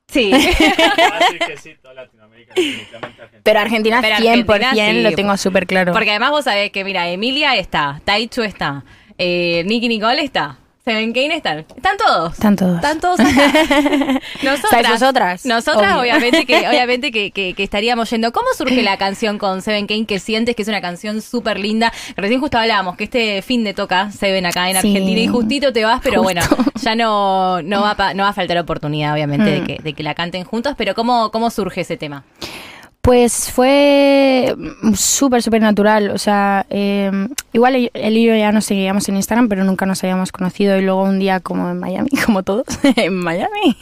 Sí. 0.08 0.32
Así 0.34 1.38
que 1.46 1.58
sí, 1.58 1.76
toda 1.82 1.96
Latinoamérica, 1.96 2.54
definitivamente 2.56 3.22
Argentina. 3.22 3.42
Pero 3.44 3.60
Argentina 3.60 4.02
Pero 4.02 4.16
100% 4.16 4.54
Argentina, 4.54 4.92
sí. 4.94 5.02
lo 5.02 5.12
tengo 5.12 5.36
súper 5.38 5.68
claro. 5.68 5.92
Porque 5.92 6.12
además 6.12 6.32
vos 6.32 6.46
sabés 6.46 6.72
que, 6.72 6.86
mira, 6.86 7.10
Emilia 7.10 7.58
está, 7.58 8.02
Taichu 8.06 8.44
está, 8.44 8.86
eh, 9.18 9.64
Nicky 9.66 9.90
Nicole 9.90 10.22
está, 10.24 10.60
Seven 10.88 11.12
Kane 11.12 11.36
están. 11.36 11.66
Están 11.76 11.98
todos. 11.98 12.32
Están 12.34 12.56
todos. 12.56 12.76
Están 12.76 13.00
todos 13.02 13.20
acá. 13.20 14.22
Nosotras. 14.44 15.46
Nosotras, 15.46 15.92
Obvio. 15.98 16.00
obviamente, 16.02 16.46
que, 16.46 16.66
obviamente 16.70 17.12
que, 17.12 17.32
que- 17.32 17.54
que 17.54 17.64
estaríamos 17.64 18.10
yendo. 18.10 18.32
¿Cómo 18.32 18.48
surge 18.58 18.82
la 18.84 18.96
canción 18.98 19.38
con 19.38 19.62
Seven 19.62 19.86
Kane 19.86 20.06
que 20.06 20.20
sientes 20.20 20.56
que 20.56 20.62
es 20.62 20.68
una 20.70 20.80
canción 20.80 21.22
súper 21.22 21.60
linda? 21.60 21.92
Recién 22.16 22.40
justo 22.40 22.58
hablábamos 22.58 22.96
que 22.96 23.04
este 23.04 23.42
fin 23.42 23.66
de 23.66 23.74
toca 23.74 24.12
Seven 24.12 24.46
acá 24.46 24.70
en 24.70 24.80
Sí. 24.82 24.88
Argentina 24.88 25.20
y 25.20 25.28
justito 25.28 25.74
te 25.74 25.84
vas, 25.84 26.00
pero 26.02 26.24
Justo. 26.24 26.24
bueno, 26.24 26.42
ya 26.82 26.96
no, 26.96 27.62
no, 27.64 27.82
va, 27.82 27.92
a 27.92 27.96
pa- 27.98 28.14
no 28.14 28.24
va 28.24 28.30
a 28.30 28.34
faltar 28.34 28.58
oportunidad, 28.58 29.12
obviamente, 29.14 29.52
de, 29.52 29.62
Mm. 29.62 29.66
que, 29.66 29.78
de 29.84 29.94
que 29.94 30.04
la 30.04 30.14
canten 30.16 30.46
juntos. 30.46 30.76
Pero 30.78 30.96
¿cómo, 30.96 31.32
cómo 31.32 31.50
surge 31.50 31.82
ese 31.82 31.98
tema? 31.98 32.24
Pues 33.08 33.50
fue 33.54 34.54
mm, 34.58 34.94
súper, 34.96 35.42
súper 35.42 35.62
natural. 35.62 36.10
O 36.10 36.18
sea, 36.18 36.66
eh, 36.70 37.10
igual 37.54 37.90
él 37.94 38.18
y 38.18 38.26
yo 38.26 38.36
ya 38.36 38.52
nos 38.52 38.66
seguíamos 38.66 39.08
en 39.08 39.16
Instagram, 39.16 39.48
pero 39.48 39.64
nunca 39.64 39.86
nos 39.86 40.04
habíamos 40.04 40.34
conocido. 40.34 40.78
Y 40.78 40.82
luego 40.82 41.04
un 41.04 41.18
día, 41.18 41.40
como 41.40 41.70
en 41.70 41.80
Miami, 41.80 42.10
como 42.26 42.44
todos, 42.44 42.66
en 42.98 43.16
Miami, 43.16 43.78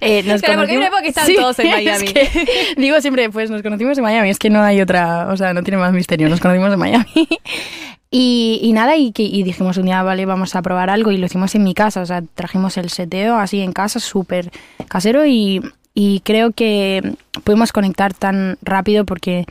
eh, 0.00 0.24
nos 0.24 0.42
Claro, 0.42 0.58
porque 0.62 0.72
hay 0.72 0.78
una 0.78 0.88
conocimos- 0.90 0.98
época 0.98 1.02
que 1.02 1.08
están 1.10 1.34
todos 1.36 1.58
en 1.60 1.66
es 1.68 1.72
Miami. 1.74 2.06
que 2.08 2.74
digo 2.76 3.00
siempre, 3.00 3.30
pues 3.30 3.50
nos 3.52 3.62
conocimos 3.62 3.96
en 3.98 4.02
Miami. 4.02 4.30
Es 4.30 4.38
que 4.40 4.50
no 4.50 4.60
hay 4.60 4.80
otra, 4.80 5.28
o 5.28 5.36
sea, 5.36 5.54
no 5.54 5.62
tiene 5.62 5.76
más 5.78 5.92
misterio. 5.92 6.28
Nos 6.28 6.40
conocimos 6.40 6.72
en 6.72 6.78
Miami. 6.80 7.28
Y, 8.10 8.58
y 8.64 8.72
nada, 8.72 8.96
y, 8.96 9.12
que, 9.12 9.22
y 9.22 9.44
dijimos 9.44 9.76
un 9.76 9.84
día, 9.84 10.02
vale, 10.02 10.26
vamos 10.26 10.56
a 10.56 10.62
probar 10.62 10.90
algo 10.90 11.12
y 11.12 11.18
lo 11.18 11.26
hicimos 11.26 11.54
en 11.54 11.62
mi 11.62 11.72
casa, 11.74 12.00
o 12.00 12.06
sea, 12.06 12.22
trajimos 12.34 12.76
el 12.78 12.90
seteo 12.90 13.36
así 13.36 13.60
en 13.60 13.72
casa, 13.72 14.00
súper 14.00 14.50
casero 14.88 15.24
y, 15.24 15.60
y 15.98 16.20
creo 16.20 16.52
que 16.52 17.16
pudimos 17.42 17.72
conectar 17.72 18.12
tan 18.12 18.58
rápido 18.60 19.06
porque 19.06 19.46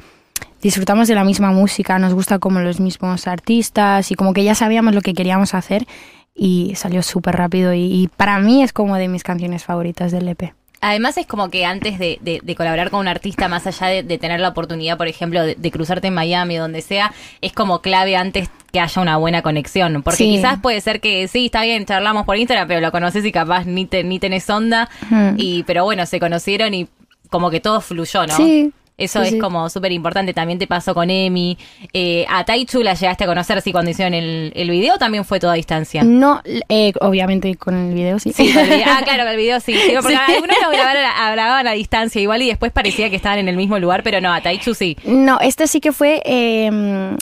disfrutamos 0.62 1.08
de 1.08 1.16
la 1.16 1.24
misma 1.24 1.50
música, 1.50 1.98
nos 1.98 2.14
gusta 2.14 2.38
como 2.38 2.60
los 2.60 2.80
mismos 2.80 3.25
artistas 3.28 4.12
y 4.12 4.16
como 4.16 4.32
que 4.32 4.44
ya 4.44 4.54
sabíamos 4.54 4.94
lo 4.94 5.02
que 5.02 5.16
queríamos 5.16 5.56
hacer 5.56 5.88
y 6.36 6.74
salió 6.75 7.02
súper 7.02 7.36
rápido 7.36 7.74
y, 7.74 7.92
y 7.92 8.10
para 8.16 8.38
mí 8.38 8.62
es 8.62 8.74
como 8.74 8.96
de 8.96 9.08
mis 9.08 9.24
canciones 9.24 9.64
favoritas 9.64 10.12
del 10.12 10.28
EP. 10.28 10.54
Además 10.82 11.17
es 11.17 11.25
como 11.25 11.50
que 11.50 11.65
antes 11.65 11.98
de, 11.98 12.20
de- 12.22 12.41
de 12.44 12.55
colaborar 12.55 12.89
con 12.91 13.00
un 13.00 13.08
artista, 13.08 13.48
más 13.48 13.65
allá 13.65 13.88
de, 13.88 14.03
de 14.03 14.17
tener 14.17 14.39
la 14.39 14.50
oportunidad, 14.50 14.98
por 14.98 15.08
ejemplo, 15.08 15.44
de, 15.44 15.72
cruzarte 15.72 16.08
en 16.08 16.13
Miami, 16.13 16.58
donde 16.58 16.82
sea, 16.82 17.12
es 17.41 17.53
como 17.53 17.82
clave 17.82 18.15
antes 18.15 18.50
que 18.72 18.79
haya 18.79 19.01
una 19.01 19.17
buena 19.17 19.41
conexión. 19.41 20.03
Porque 20.03 20.17
Sí. 20.17 20.29
quizás 20.36 20.60
puede 20.62 20.82
ser 20.82 21.00
que 21.01 21.27
sí, 21.27 21.46
está 21.46 21.63
bien, 21.63 21.86
charlamos 21.86 22.25
por 22.25 22.38
Instagram, 22.38 22.67
pero 22.67 22.82
lo 22.82 22.91
conoces 22.91 23.25
y 23.25 23.32
capaz 23.32 23.65
ni, 23.65 23.86
te, 23.86 24.03
ni 24.03 24.20
tenés 24.20 24.50
onda. 24.50 24.89
Y, 25.38 25.63
pero 25.63 25.84
bueno, 25.86 26.05
se 26.05 26.20
conocieron 26.20 26.74
y 26.74 26.88
como 27.29 27.50
que 27.50 27.60
todo 27.60 27.82
fluyó, 27.82 28.27
¿no? 28.27 28.36
Sí. 28.36 28.72
Eso 28.98 29.20
Sí, 29.22 29.25
es 29.28 29.34
sí. 29.34 29.40
como 29.40 29.70
súper 29.70 29.92
importante. 29.92 30.34
También 30.34 30.58
te 30.60 30.68
pasó 30.68 30.94
con 30.94 31.10
Emi. 31.10 31.58
Eh, 31.94 32.25
a 32.30 32.46
Taichu 32.46 32.82
la 32.82 32.94
llegaste 32.94 33.25
a 33.25 33.28
conocer, 33.28 33.62
sí, 33.62 33.72
cuando 33.72 33.92
hicieron 33.92 34.14
el, 34.14 34.54
el 34.56 34.70
video, 34.70 34.98
también 34.98 35.25
fue 35.25 35.40
toda 35.40 35.54
a 35.54 35.56
distancia. 35.58 36.04
No, 36.04 36.42
eh, 36.70 36.94
obviamente 37.02 37.56
con 37.56 37.75
el 37.75 37.94
video 37.94 38.20
sí. 38.20 38.32
Sí, 38.34 38.54
con 38.54 38.64
el 38.64 38.70
video. 38.70 38.86
Ah, 38.88 39.02
claro, 39.04 39.24
con 39.24 39.32
el 39.32 39.38
video 39.38 39.60
sí. 39.60 39.74
Digo, 39.74 40.02
porque 40.02 40.16
algunos 40.18 40.56
lo 40.64 40.70
grabaron 40.72 41.04
a, 41.04 41.32
grababan 41.32 41.68
a 41.68 41.72
distancia 41.74 42.22
igual 42.22 42.42
y 42.42 42.48
después 42.48 42.72
parecía 42.72 43.10
que 43.10 43.16
estaban 43.18 43.40
en 43.40 43.50
el 43.50 43.58
mismo 43.58 43.78
lugar, 43.80 44.02
pero 44.04 44.22
no, 44.22 44.34
a 44.34 44.42
Taichu 44.42 44.74
sí. 44.74 44.98
No, 45.04 45.40
este 45.42 45.68
sí 45.68 45.82
que 45.82 45.92
fue. 45.92 46.22
eh, 46.24 47.16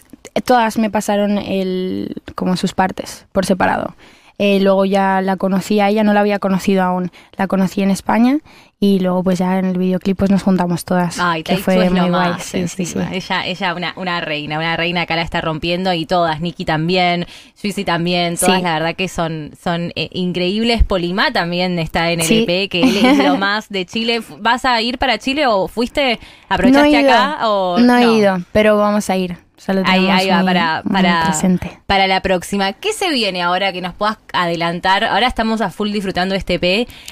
todas 0.46 0.78
me 0.78 0.90
pasaron 0.90 1.38
el, 1.38 2.16
como 2.36 2.56
sus 2.58 2.74
partes 2.74 3.26
por 3.32 3.46
separado. 3.46 3.96
Eh, 4.40 4.60
luego 4.60 4.86
ya 4.86 5.22
la 5.22 5.38
conocí 5.38 5.80
a 5.80 5.90
ella, 5.90 6.04
no 6.04 6.14
la 6.14 6.22
había 6.22 6.40
conocido 6.40 6.84
aún. 6.84 7.12
La 7.38 7.48
conocí 7.48 7.82
en 7.82 7.92
España 7.92 8.40
y 8.80 9.00
luego 9.00 9.24
pues 9.24 9.40
ya 9.40 9.60
en 9.60 9.66
el 9.66 9.78
videoclip 9.78 10.18
pues 10.18 10.30
nos 10.30 10.44
juntamos 10.44 10.84
todas. 10.84 11.18
Ay, 11.18 11.44
que 11.44 11.58
fue 11.58 11.90
muy 11.90 12.00
guay. 12.02 12.10
más 12.10 12.44
Sí, 12.44 12.68
sí, 12.68 12.86
sí. 12.86 13.00
encima. 13.00 13.14
Ella, 13.14 13.46
ella 13.46 13.74
una, 13.76 13.94
una 13.96 14.20
reina, 14.20 14.58
una 14.58 14.76
reina 14.76 15.04
acá 15.04 15.16
la 15.16 15.22
está 15.22 15.40
rompiendo 15.40 15.94
y 15.94 16.06
todas, 16.06 16.42
Nikki 16.42 16.66
también, 16.66 17.26
Suisi 17.54 17.86
también, 17.86 18.36
todas 18.36 18.62
la 18.62 18.74
verdad 18.74 18.96
que 18.96 19.08
son, 19.08 19.52
son 19.62 19.94
eh, 19.96 20.10
increíbles. 20.12 20.84
Polimá 20.84 21.32
también 21.32 21.80
está 21.80 22.12
en 22.12 22.20
el. 22.20 22.30
EP, 22.30 22.70
que 22.70 22.82
él 22.82 22.98
es 23.06 23.18
lo 23.20 23.38
más 23.38 23.70
de 23.70 23.86
Chile. 23.86 24.22
¿Vas 24.40 24.66
a 24.66 24.82
ir 24.82 24.98
para 24.98 25.18
Chile 25.18 25.48
o 25.48 25.70
fuiste, 25.70 26.20
aprovechaste 26.50 27.04
no 27.04 27.10
acá 27.10 27.48
o 27.48 27.78
no 27.80 27.98
he 27.98 28.18
ido, 28.18 28.40
pero 28.52 28.76
vamos 28.78 29.10
a 29.10 29.16
ir. 29.16 29.38
Lo 29.68 29.82
Ahí, 29.86 30.08
ahí 30.10 30.30
va, 30.30 30.44
para, 30.44 30.84
para, 30.92 31.24
presente. 31.26 31.80
para 31.88 32.08
la 32.08 32.22
próxima. 32.22 32.74
¿Qué 32.74 32.92
se 32.94 33.10
viene 33.12 33.42
ahora 33.42 33.72
que 33.72 33.82
nos 33.82 33.94
puedas 33.94 34.18
adelantar? 34.34 35.04
Ahora 35.06 35.28
estamos 35.28 35.62
a 35.62 35.70
full 35.70 35.92
disfrutando 35.92 36.36
este 36.36 36.60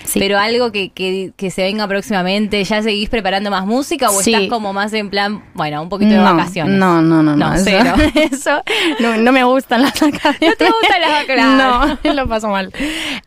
Sí. 0.06 0.20
pero 0.20 0.38
algo 0.38 0.72
que, 0.72 0.90
que, 0.90 1.32
que 1.36 1.52
se 1.52 1.64
venga 1.64 1.88
próximamente, 1.88 2.64
¿ya 2.64 2.82
seguís 2.82 3.10
preparando 3.10 3.50
más 3.52 3.66
música 3.66 4.10
o 4.10 4.22
Sí. 4.22 4.34
estás 4.34 4.50
como 4.50 4.72
más 4.74 4.94
en 4.94 5.10
plan, 5.10 5.44
bueno, 5.54 5.82
un 5.82 5.90
poquito 5.90 6.12
de 6.12 6.18
no, 6.18 6.24
vacaciones? 6.36 6.78
No, 6.78 7.02
no, 7.02 7.22
no, 7.24 7.36
No, 7.36 7.50
no. 7.50 7.54
eso, 7.56 7.64
cero. 7.66 7.94
eso 8.16 8.62
no, 9.00 9.18
no 9.18 9.32
me 9.32 9.44
gustan 9.44 9.82
las 9.84 9.94
vacaciones. 10.00 10.40
¿No 10.42 10.56
te 10.56 10.66
gustan 10.72 11.02
las 11.02 11.12
vacaciones? 11.12 12.02
No, 12.04 12.14
lo 12.14 12.28
paso 12.28 12.48
mal. 12.50 12.72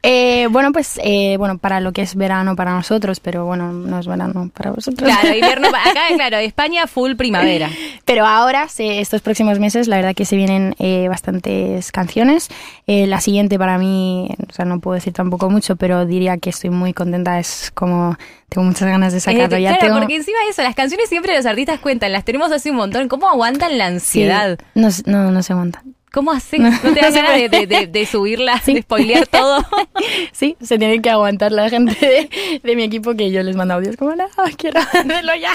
Eh, 0.02 0.49
bueno, 0.50 0.73
pues, 0.73 0.99
eh, 1.02 1.37
bueno, 1.38 1.59
para 1.59 1.81
lo 1.81 1.93
que 1.93 2.02
es 2.02 2.14
verano 2.14 2.57
para 2.57 2.73
nosotros, 2.73 3.21
pero 3.21 3.45
bueno, 3.45 3.73
no 3.73 3.99
es 3.99 4.07
verano 4.07 4.50
para 4.54 4.71
vosotros. 4.73 5.09
Claro, 5.09 5.35
invierno, 5.35 5.71
pa- 5.71 5.83
acá, 5.90 6.00
claro, 6.16 6.37
España 6.38 6.87
full 6.87 7.14
primavera. 7.14 7.71
Pero 8.04 8.26
ahora, 8.26 8.69
se- 8.69 9.00
estos 9.14 9.23
próximos 9.23 9.59
meses, 9.61 9.87
la 9.88 9.97
verdad 9.97 10.14
que 10.14 10.25
se 10.25 10.35
vienen 10.37 10.75
eh, 10.78 11.06
bastantes 11.09 11.92
canciones. 11.92 12.49
Eh, 12.87 13.06
la 13.06 13.21
siguiente 13.21 13.59
para 13.59 13.78
mí, 13.78 14.28
o 14.49 14.52
sea, 14.52 14.64
no 14.64 14.80
puedo 14.80 14.94
decir 14.97 15.12
tampoco 15.12 15.49
mucho, 15.50 15.76
pero 15.76 16.04
diría 16.06 16.37
que 16.38 16.50
estoy 16.50 16.71
muy 16.71 16.92
contenta. 16.92 17.38
Es 17.38 17.71
como, 17.75 18.16
tengo 18.49 18.66
muchas 18.66 18.88
ganas 18.88 19.12
de 19.12 19.21
sacarlo. 19.21 19.56
Eh, 19.56 19.62
ya 19.62 19.71
claro, 19.71 19.87
tengo, 19.87 19.99
porque 20.00 20.16
encima 20.16 20.38
de 20.44 20.50
eso, 20.50 20.62
las 20.62 20.75
canciones 20.75 21.09
siempre 21.09 21.37
los 21.37 21.47
artistas 21.47 21.78
cuentan, 21.80 22.12
las 22.12 22.25
tenemos 22.25 22.50
así 22.52 22.71
un 22.71 22.76
montón. 22.76 23.09
¿Cómo 23.09 23.28
aguantan 23.28 23.78
la 23.78 23.88
Sí, 23.90 23.94
ansiedad? 23.94 24.59
no, 24.75 24.90
se- 24.90 25.02
no, 25.09 25.30
no 25.30 25.42
se 25.42 25.52
aguanta. 25.52 25.83
¿Cómo 26.12 26.30
haces? 26.30 26.61
¿No 26.61 26.71
te 26.71 27.00
da 27.00 27.09
No 27.09 27.12
se 27.12 27.23
ganas 27.23 27.37
de, 27.37 27.49
de, 27.49 27.66
de- 27.66 27.87
de 27.88 28.06
subirla, 28.06 28.61
Sí. 28.64 28.75
de 28.75 28.83
spoilear 28.83 29.26
todo? 29.26 29.64
Sí, 30.33 30.56
se 30.62 30.78
tiene 30.78 31.00
que 31.02 31.11
aguantar 31.11 31.50
la 31.52 31.68
gente 31.71 32.28
de, 32.62 32.76
mi 32.76 32.85
equipo 32.85 33.14
que 33.14 33.30
yo 33.33 33.42
les 33.42 33.56
mando 33.56 33.75
audios 33.75 33.97
como, 33.97 34.14
no, 34.14 34.25
quiero 34.56 34.78
hacerlo 34.80 35.33
ya. 35.40 35.50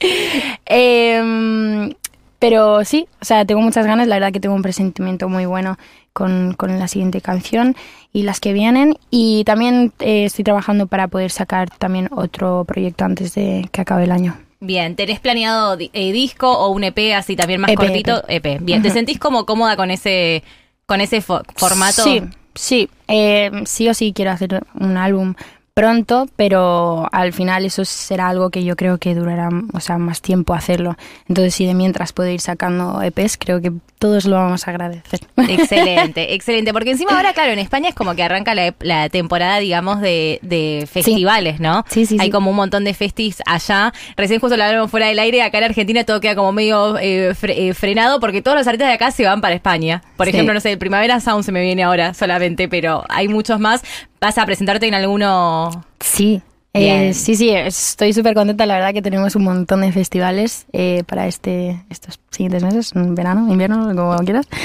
Em, 0.66 1.92
pero 2.40 2.84
sí, 2.84 3.06
o 3.20 3.24
sea, 3.24 3.44
tengo 3.44 3.60
muchas 3.60 3.86
ganas, 3.86 4.08
la 4.08 4.16
verdad 4.16 4.32
que 4.32 4.40
tengo 4.40 4.56
un 4.56 4.62
presentimiento 4.62 5.28
muy 5.28 5.46
bueno 5.46 5.78
con, 6.12 6.54
con 6.54 6.76
la 6.78 6.88
siguiente 6.88 7.20
canción 7.20 7.76
y 8.12 8.22
las 8.24 8.40
que 8.40 8.52
vienen. 8.52 8.96
Y 9.10 9.44
también 9.44 9.92
eh, 10.00 10.24
estoy 10.24 10.42
trabajando 10.44 10.88
para 10.88 11.06
poder 11.06 11.30
sacar 11.30 11.70
también 11.70 12.08
otro 12.10 12.64
proyecto 12.66 13.04
antes 13.04 13.34
de 13.36 13.68
que 13.70 13.80
acabe 13.82 14.04
el 14.04 14.10
año. 14.10 14.36
Bien, 14.58 14.96
¿tenés 14.96 15.20
planeado 15.20 15.78
eh, 15.80 16.12
disco 16.12 16.50
o 16.50 16.70
un 16.70 16.82
EP 16.84 17.14
así 17.14 17.36
también 17.36 17.60
más 17.60 17.70
EP, 17.70 17.76
cortito? 17.78 18.24
EP. 18.28 18.58
Bien, 18.60 18.82
¿te 18.82 18.90
sentís 18.90 19.18
como 19.18 19.46
cómoda 19.46 19.76
con 19.76 19.90
ese 19.90 20.42
con 20.86 21.00
ese 21.00 21.22
fo- 21.22 21.44
formato? 21.56 22.02
Sí, 22.02 22.22
sí. 22.54 22.90
Eh, 23.08 23.50
sí 23.64 23.88
o 23.88 23.94
sí 23.94 24.12
quiero 24.14 24.32
hacer 24.32 24.62
un 24.78 24.96
álbum 24.96 25.34
pronto, 25.80 26.28
pero 26.36 27.08
al 27.12 27.32
final 27.32 27.64
eso 27.64 27.84
será 27.84 28.28
algo 28.28 28.50
que 28.50 28.64
yo 28.64 28.76
creo 28.76 28.98
que 28.98 29.14
durará 29.14 29.48
o 29.72 29.80
sea, 29.80 29.96
más 29.98 30.20
tiempo 30.20 30.52
hacerlo. 30.54 30.96
Entonces, 31.28 31.54
si 31.54 31.64
de 31.66 31.74
mientras 31.74 32.12
puedo 32.12 32.28
ir 32.28 32.40
sacando 32.40 33.00
EPs, 33.02 33.36
creo 33.38 33.60
que 33.60 33.72
todos 33.98 34.24
lo 34.26 34.36
vamos 34.36 34.66
a 34.66 34.70
agradecer. 34.70 35.20
Excelente, 35.36 36.34
excelente. 36.34 36.72
Porque 36.72 36.90
encima 36.92 37.12
ahora, 37.16 37.32
claro, 37.32 37.52
en 37.52 37.58
España 37.58 37.88
es 37.88 37.94
como 37.94 38.14
que 38.14 38.22
arranca 38.22 38.54
la, 38.54 38.74
la 38.80 39.08
temporada, 39.08 39.58
digamos, 39.58 40.00
de, 40.00 40.38
de 40.42 40.88
festivales, 40.90 41.60
¿no? 41.60 41.84
Sí, 41.88 42.06
sí, 42.06 42.16
Hay 42.20 42.26
sí. 42.26 42.30
como 42.30 42.50
un 42.50 42.56
montón 42.56 42.84
de 42.84 42.94
festis 42.94 43.42
allá. 43.46 43.92
Recién 44.16 44.40
justo 44.40 44.56
lo 44.56 44.64
hablamos 44.64 44.90
fuera 44.90 45.06
del 45.06 45.18
aire. 45.18 45.42
Acá 45.42 45.58
en 45.58 45.64
Argentina 45.64 46.04
todo 46.04 46.20
queda 46.20 46.34
como 46.34 46.52
medio 46.52 46.98
eh, 46.98 47.32
fre- 47.34 47.54
eh, 47.56 47.74
frenado 47.74 48.20
porque 48.20 48.42
todos 48.42 48.56
los 48.56 48.66
artistas 48.66 48.88
de 48.88 48.94
acá 48.94 49.10
se 49.10 49.24
van 49.24 49.40
para 49.40 49.54
España. 49.54 50.02
Por 50.16 50.26
Sí. 50.26 50.30
ejemplo, 50.30 50.54
no 50.54 50.60
sé, 50.60 50.72
el 50.72 50.78
Primavera 50.78 51.20
Sound 51.20 51.44
se 51.44 51.52
me 51.52 51.62
viene 51.62 51.82
ahora 51.82 52.14
solamente, 52.14 52.68
pero 52.68 53.04
hay 53.08 53.28
muchos 53.28 53.58
más. 53.60 53.82
¿Vas 54.20 54.36
a 54.36 54.44
presentarte 54.44 54.86
en 54.86 54.94
alguno? 54.94 55.70
Sí. 55.98 56.42
eh, 56.74 57.14
sí, 57.14 57.36
sí, 57.36 57.50
estoy 57.50 58.12
súper 58.12 58.34
contenta. 58.34 58.66
La 58.66 58.74
verdad 58.74 58.92
que 58.92 59.00
tenemos 59.00 59.34
un 59.34 59.44
montón 59.44 59.80
de 59.80 59.92
festivales 59.92 60.66
eh, 60.74 61.04
para 61.06 61.26
este, 61.26 61.82
estos 61.88 62.20
siguientes 62.30 62.62
meses, 62.62 62.92
verano, 62.94 63.50
invierno, 63.50 63.94
como 63.96 64.16
quieras. 64.18 64.46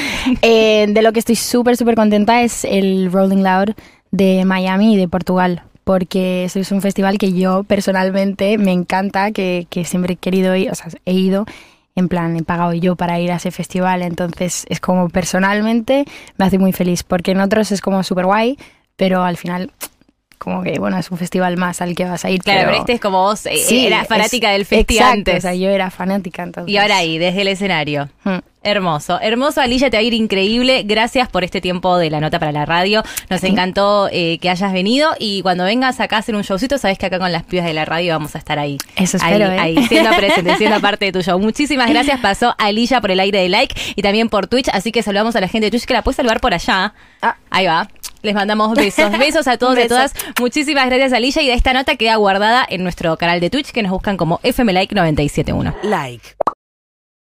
Eh, 0.42 0.88
de 0.90 1.02
lo 1.04 1.14
que 1.14 1.20
estoy 1.20 1.36
súper, 1.36 1.78
súper 1.78 1.96
contenta 1.96 2.42
es 2.42 2.66
el 2.66 3.12
Rolling 3.12 3.44
Loud 3.44 3.76
de 4.12 4.44
Miami 4.44 4.96
y 4.96 4.98
de 4.98 5.08
Portugal. 5.08 5.64
Porque 5.86 6.46
eso 6.46 6.60
es 6.60 6.72
un 6.72 6.82
festival 6.82 7.18
que 7.20 7.32
yo 7.32 7.64
personalmente 7.64 8.58
me 8.58 8.72
encanta, 8.72 9.32
que, 9.32 9.68
que 9.70 9.86
siempre 9.86 10.14
he 10.14 10.18
querido 10.18 10.56
ir, 10.56 10.72
o 10.72 10.76
sea, 10.76 10.88
he 11.06 11.14
ido, 11.14 11.46
en 11.96 12.10
plan, 12.10 12.36
he 12.36 12.42
pagado 12.42 12.74
yo 12.74 12.96
para 12.96 13.20
ir 13.20 13.32
a 13.32 13.36
ese 13.36 13.52
festival. 13.52 14.02
Entonces 14.02 14.66
es 14.68 14.80
como 14.80 15.10
personalmente 15.10 16.06
me 16.38 16.46
hace 16.46 16.58
muy 16.58 16.74
feliz, 16.74 17.04
porque 17.04 17.32
en 17.32 17.40
otros 17.40 17.72
es 17.72 17.82
como 17.82 18.02
súper 18.02 18.26
guay, 18.26 18.58
pero 18.96 19.24
al 19.24 19.38
final 19.38 19.72
como 20.38 20.62
que, 20.64 20.78
bueno, 20.80 20.98
es 20.98 21.10
un 21.10 21.18
festival 21.18 21.58
más 21.58 21.82
al 21.82 21.96
que 21.96 22.06
vas 22.06 22.24
a 22.26 22.30
ir. 22.30 22.42
Claro, 22.42 22.66
pero, 22.66 22.78
este 22.80 22.94
es 22.94 23.00
como 23.02 23.22
vos, 23.24 23.46
eh, 23.46 23.58
Sí, 23.58 23.88
eras 23.88 24.08
fanática 24.08 24.52
es- 24.52 24.58
del 24.58 24.66
festi 24.66 24.96
exacto, 24.96 25.14
antes. 25.14 25.38
o 25.38 25.42
sea, 25.42 25.56
yo 25.56 25.70
era 25.70 25.90
fanática 25.90 26.44
entonces. 26.44 26.72
Y 26.72 26.78
ahora 26.78 26.98
ahí, 26.98 27.18
desde 27.18 27.42
el 27.42 27.48
escenario. 27.48 28.10
Mm. 28.26 28.38
Hermoso, 28.62 29.20
hermoso, 29.22 29.62
Alilla, 29.62 29.92
te 29.92 29.98
va 29.98 30.02
a 30.02 30.04
ir 30.04 30.14
increíble. 30.16 30.84
Gracias 30.86 31.30
por 31.30 31.44
este 31.44 31.62
tiempo 31.62 31.98
de 31.98 32.10
la 32.10 32.20
nota 32.20 32.40
para 32.40 32.52
la 32.52 32.66
radio. 32.66 33.04
Nos 33.30 33.44
encantó 33.44 34.10
eh, 34.12 34.40
que 34.40 34.50
hayas 34.50 34.74
venido 34.74 35.12
y 35.20 35.44
cuando 35.44 35.64
vengas 35.66 36.00
acá 36.00 36.16
a 36.16 36.20
hacer 36.20 36.36
un 36.36 36.42
showcito, 36.42 36.80
sabes 36.80 36.98
que 36.98 37.06
acá 37.06 37.20
con 37.20 37.32
las 37.32 37.44
pibas 37.44 37.66
de 37.68 37.74
la 37.76 37.86
radio 37.86 38.14
vamos 38.14 38.34
a 38.36 38.40
estar 38.40 38.58
ahí. 38.58 38.80
Eso 38.96 39.18
ahí, 39.22 39.34
espero, 39.34 39.52
¿eh? 39.52 39.60
ahí, 39.60 39.88
siendo 39.88 40.10
presente, 40.16 40.56
siendo 40.58 40.80
parte 40.82 41.06
de 41.06 41.12
tu 41.12 41.22
show. 41.22 41.40
Muchísimas 41.40 41.90
gracias, 41.92 42.20
pasó 42.22 42.56
Alilla 42.58 43.02
por 43.02 43.12
el 43.12 43.20
aire 43.20 43.40
de 43.40 43.50
like 43.50 43.76
y 43.96 44.02
también 44.02 44.30
por 44.30 44.48
Twitch, 44.48 44.70
así 44.74 44.92
que 44.92 45.04
saludamos 45.04 45.36
a 45.36 45.42
la 45.42 45.48
gente 45.48 45.66
de 45.68 45.72
Twitch 45.72 45.86
que 45.86 45.94
la 45.94 46.02
puedes 46.02 46.16
saludar 46.18 46.42
por 46.42 46.56
allá. 46.56 46.94
Ah. 47.22 47.38
Ahí 47.52 47.68
va. 47.68 47.88
Les 48.26 48.34
mandamos 48.34 48.74
besos, 48.76 49.12
besos 49.20 49.48
a 49.48 49.58
todos 49.58 49.78
y 49.78 49.84
a 49.84 49.88
todas. 49.88 50.14
Muchísimas 50.40 50.88
gracias, 50.88 51.14
Alilla. 51.14 51.42
Y 51.44 51.52
esta 51.52 51.74
nota 51.74 51.96
queda 51.96 52.16
guardada 52.16 52.66
en 52.68 52.84
nuestro 52.84 53.16
canal 53.18 53.40
de 53.40 53.50
Twitch 53.50 53.72
que 53.72 53.84
nos 53.84 53.92
buscan 53.92 54.18
como 54.18 54.40
FM 54.44 54.74
Like 54.74 54.96
971. 54.96 55.76
Like. 55.84 56.36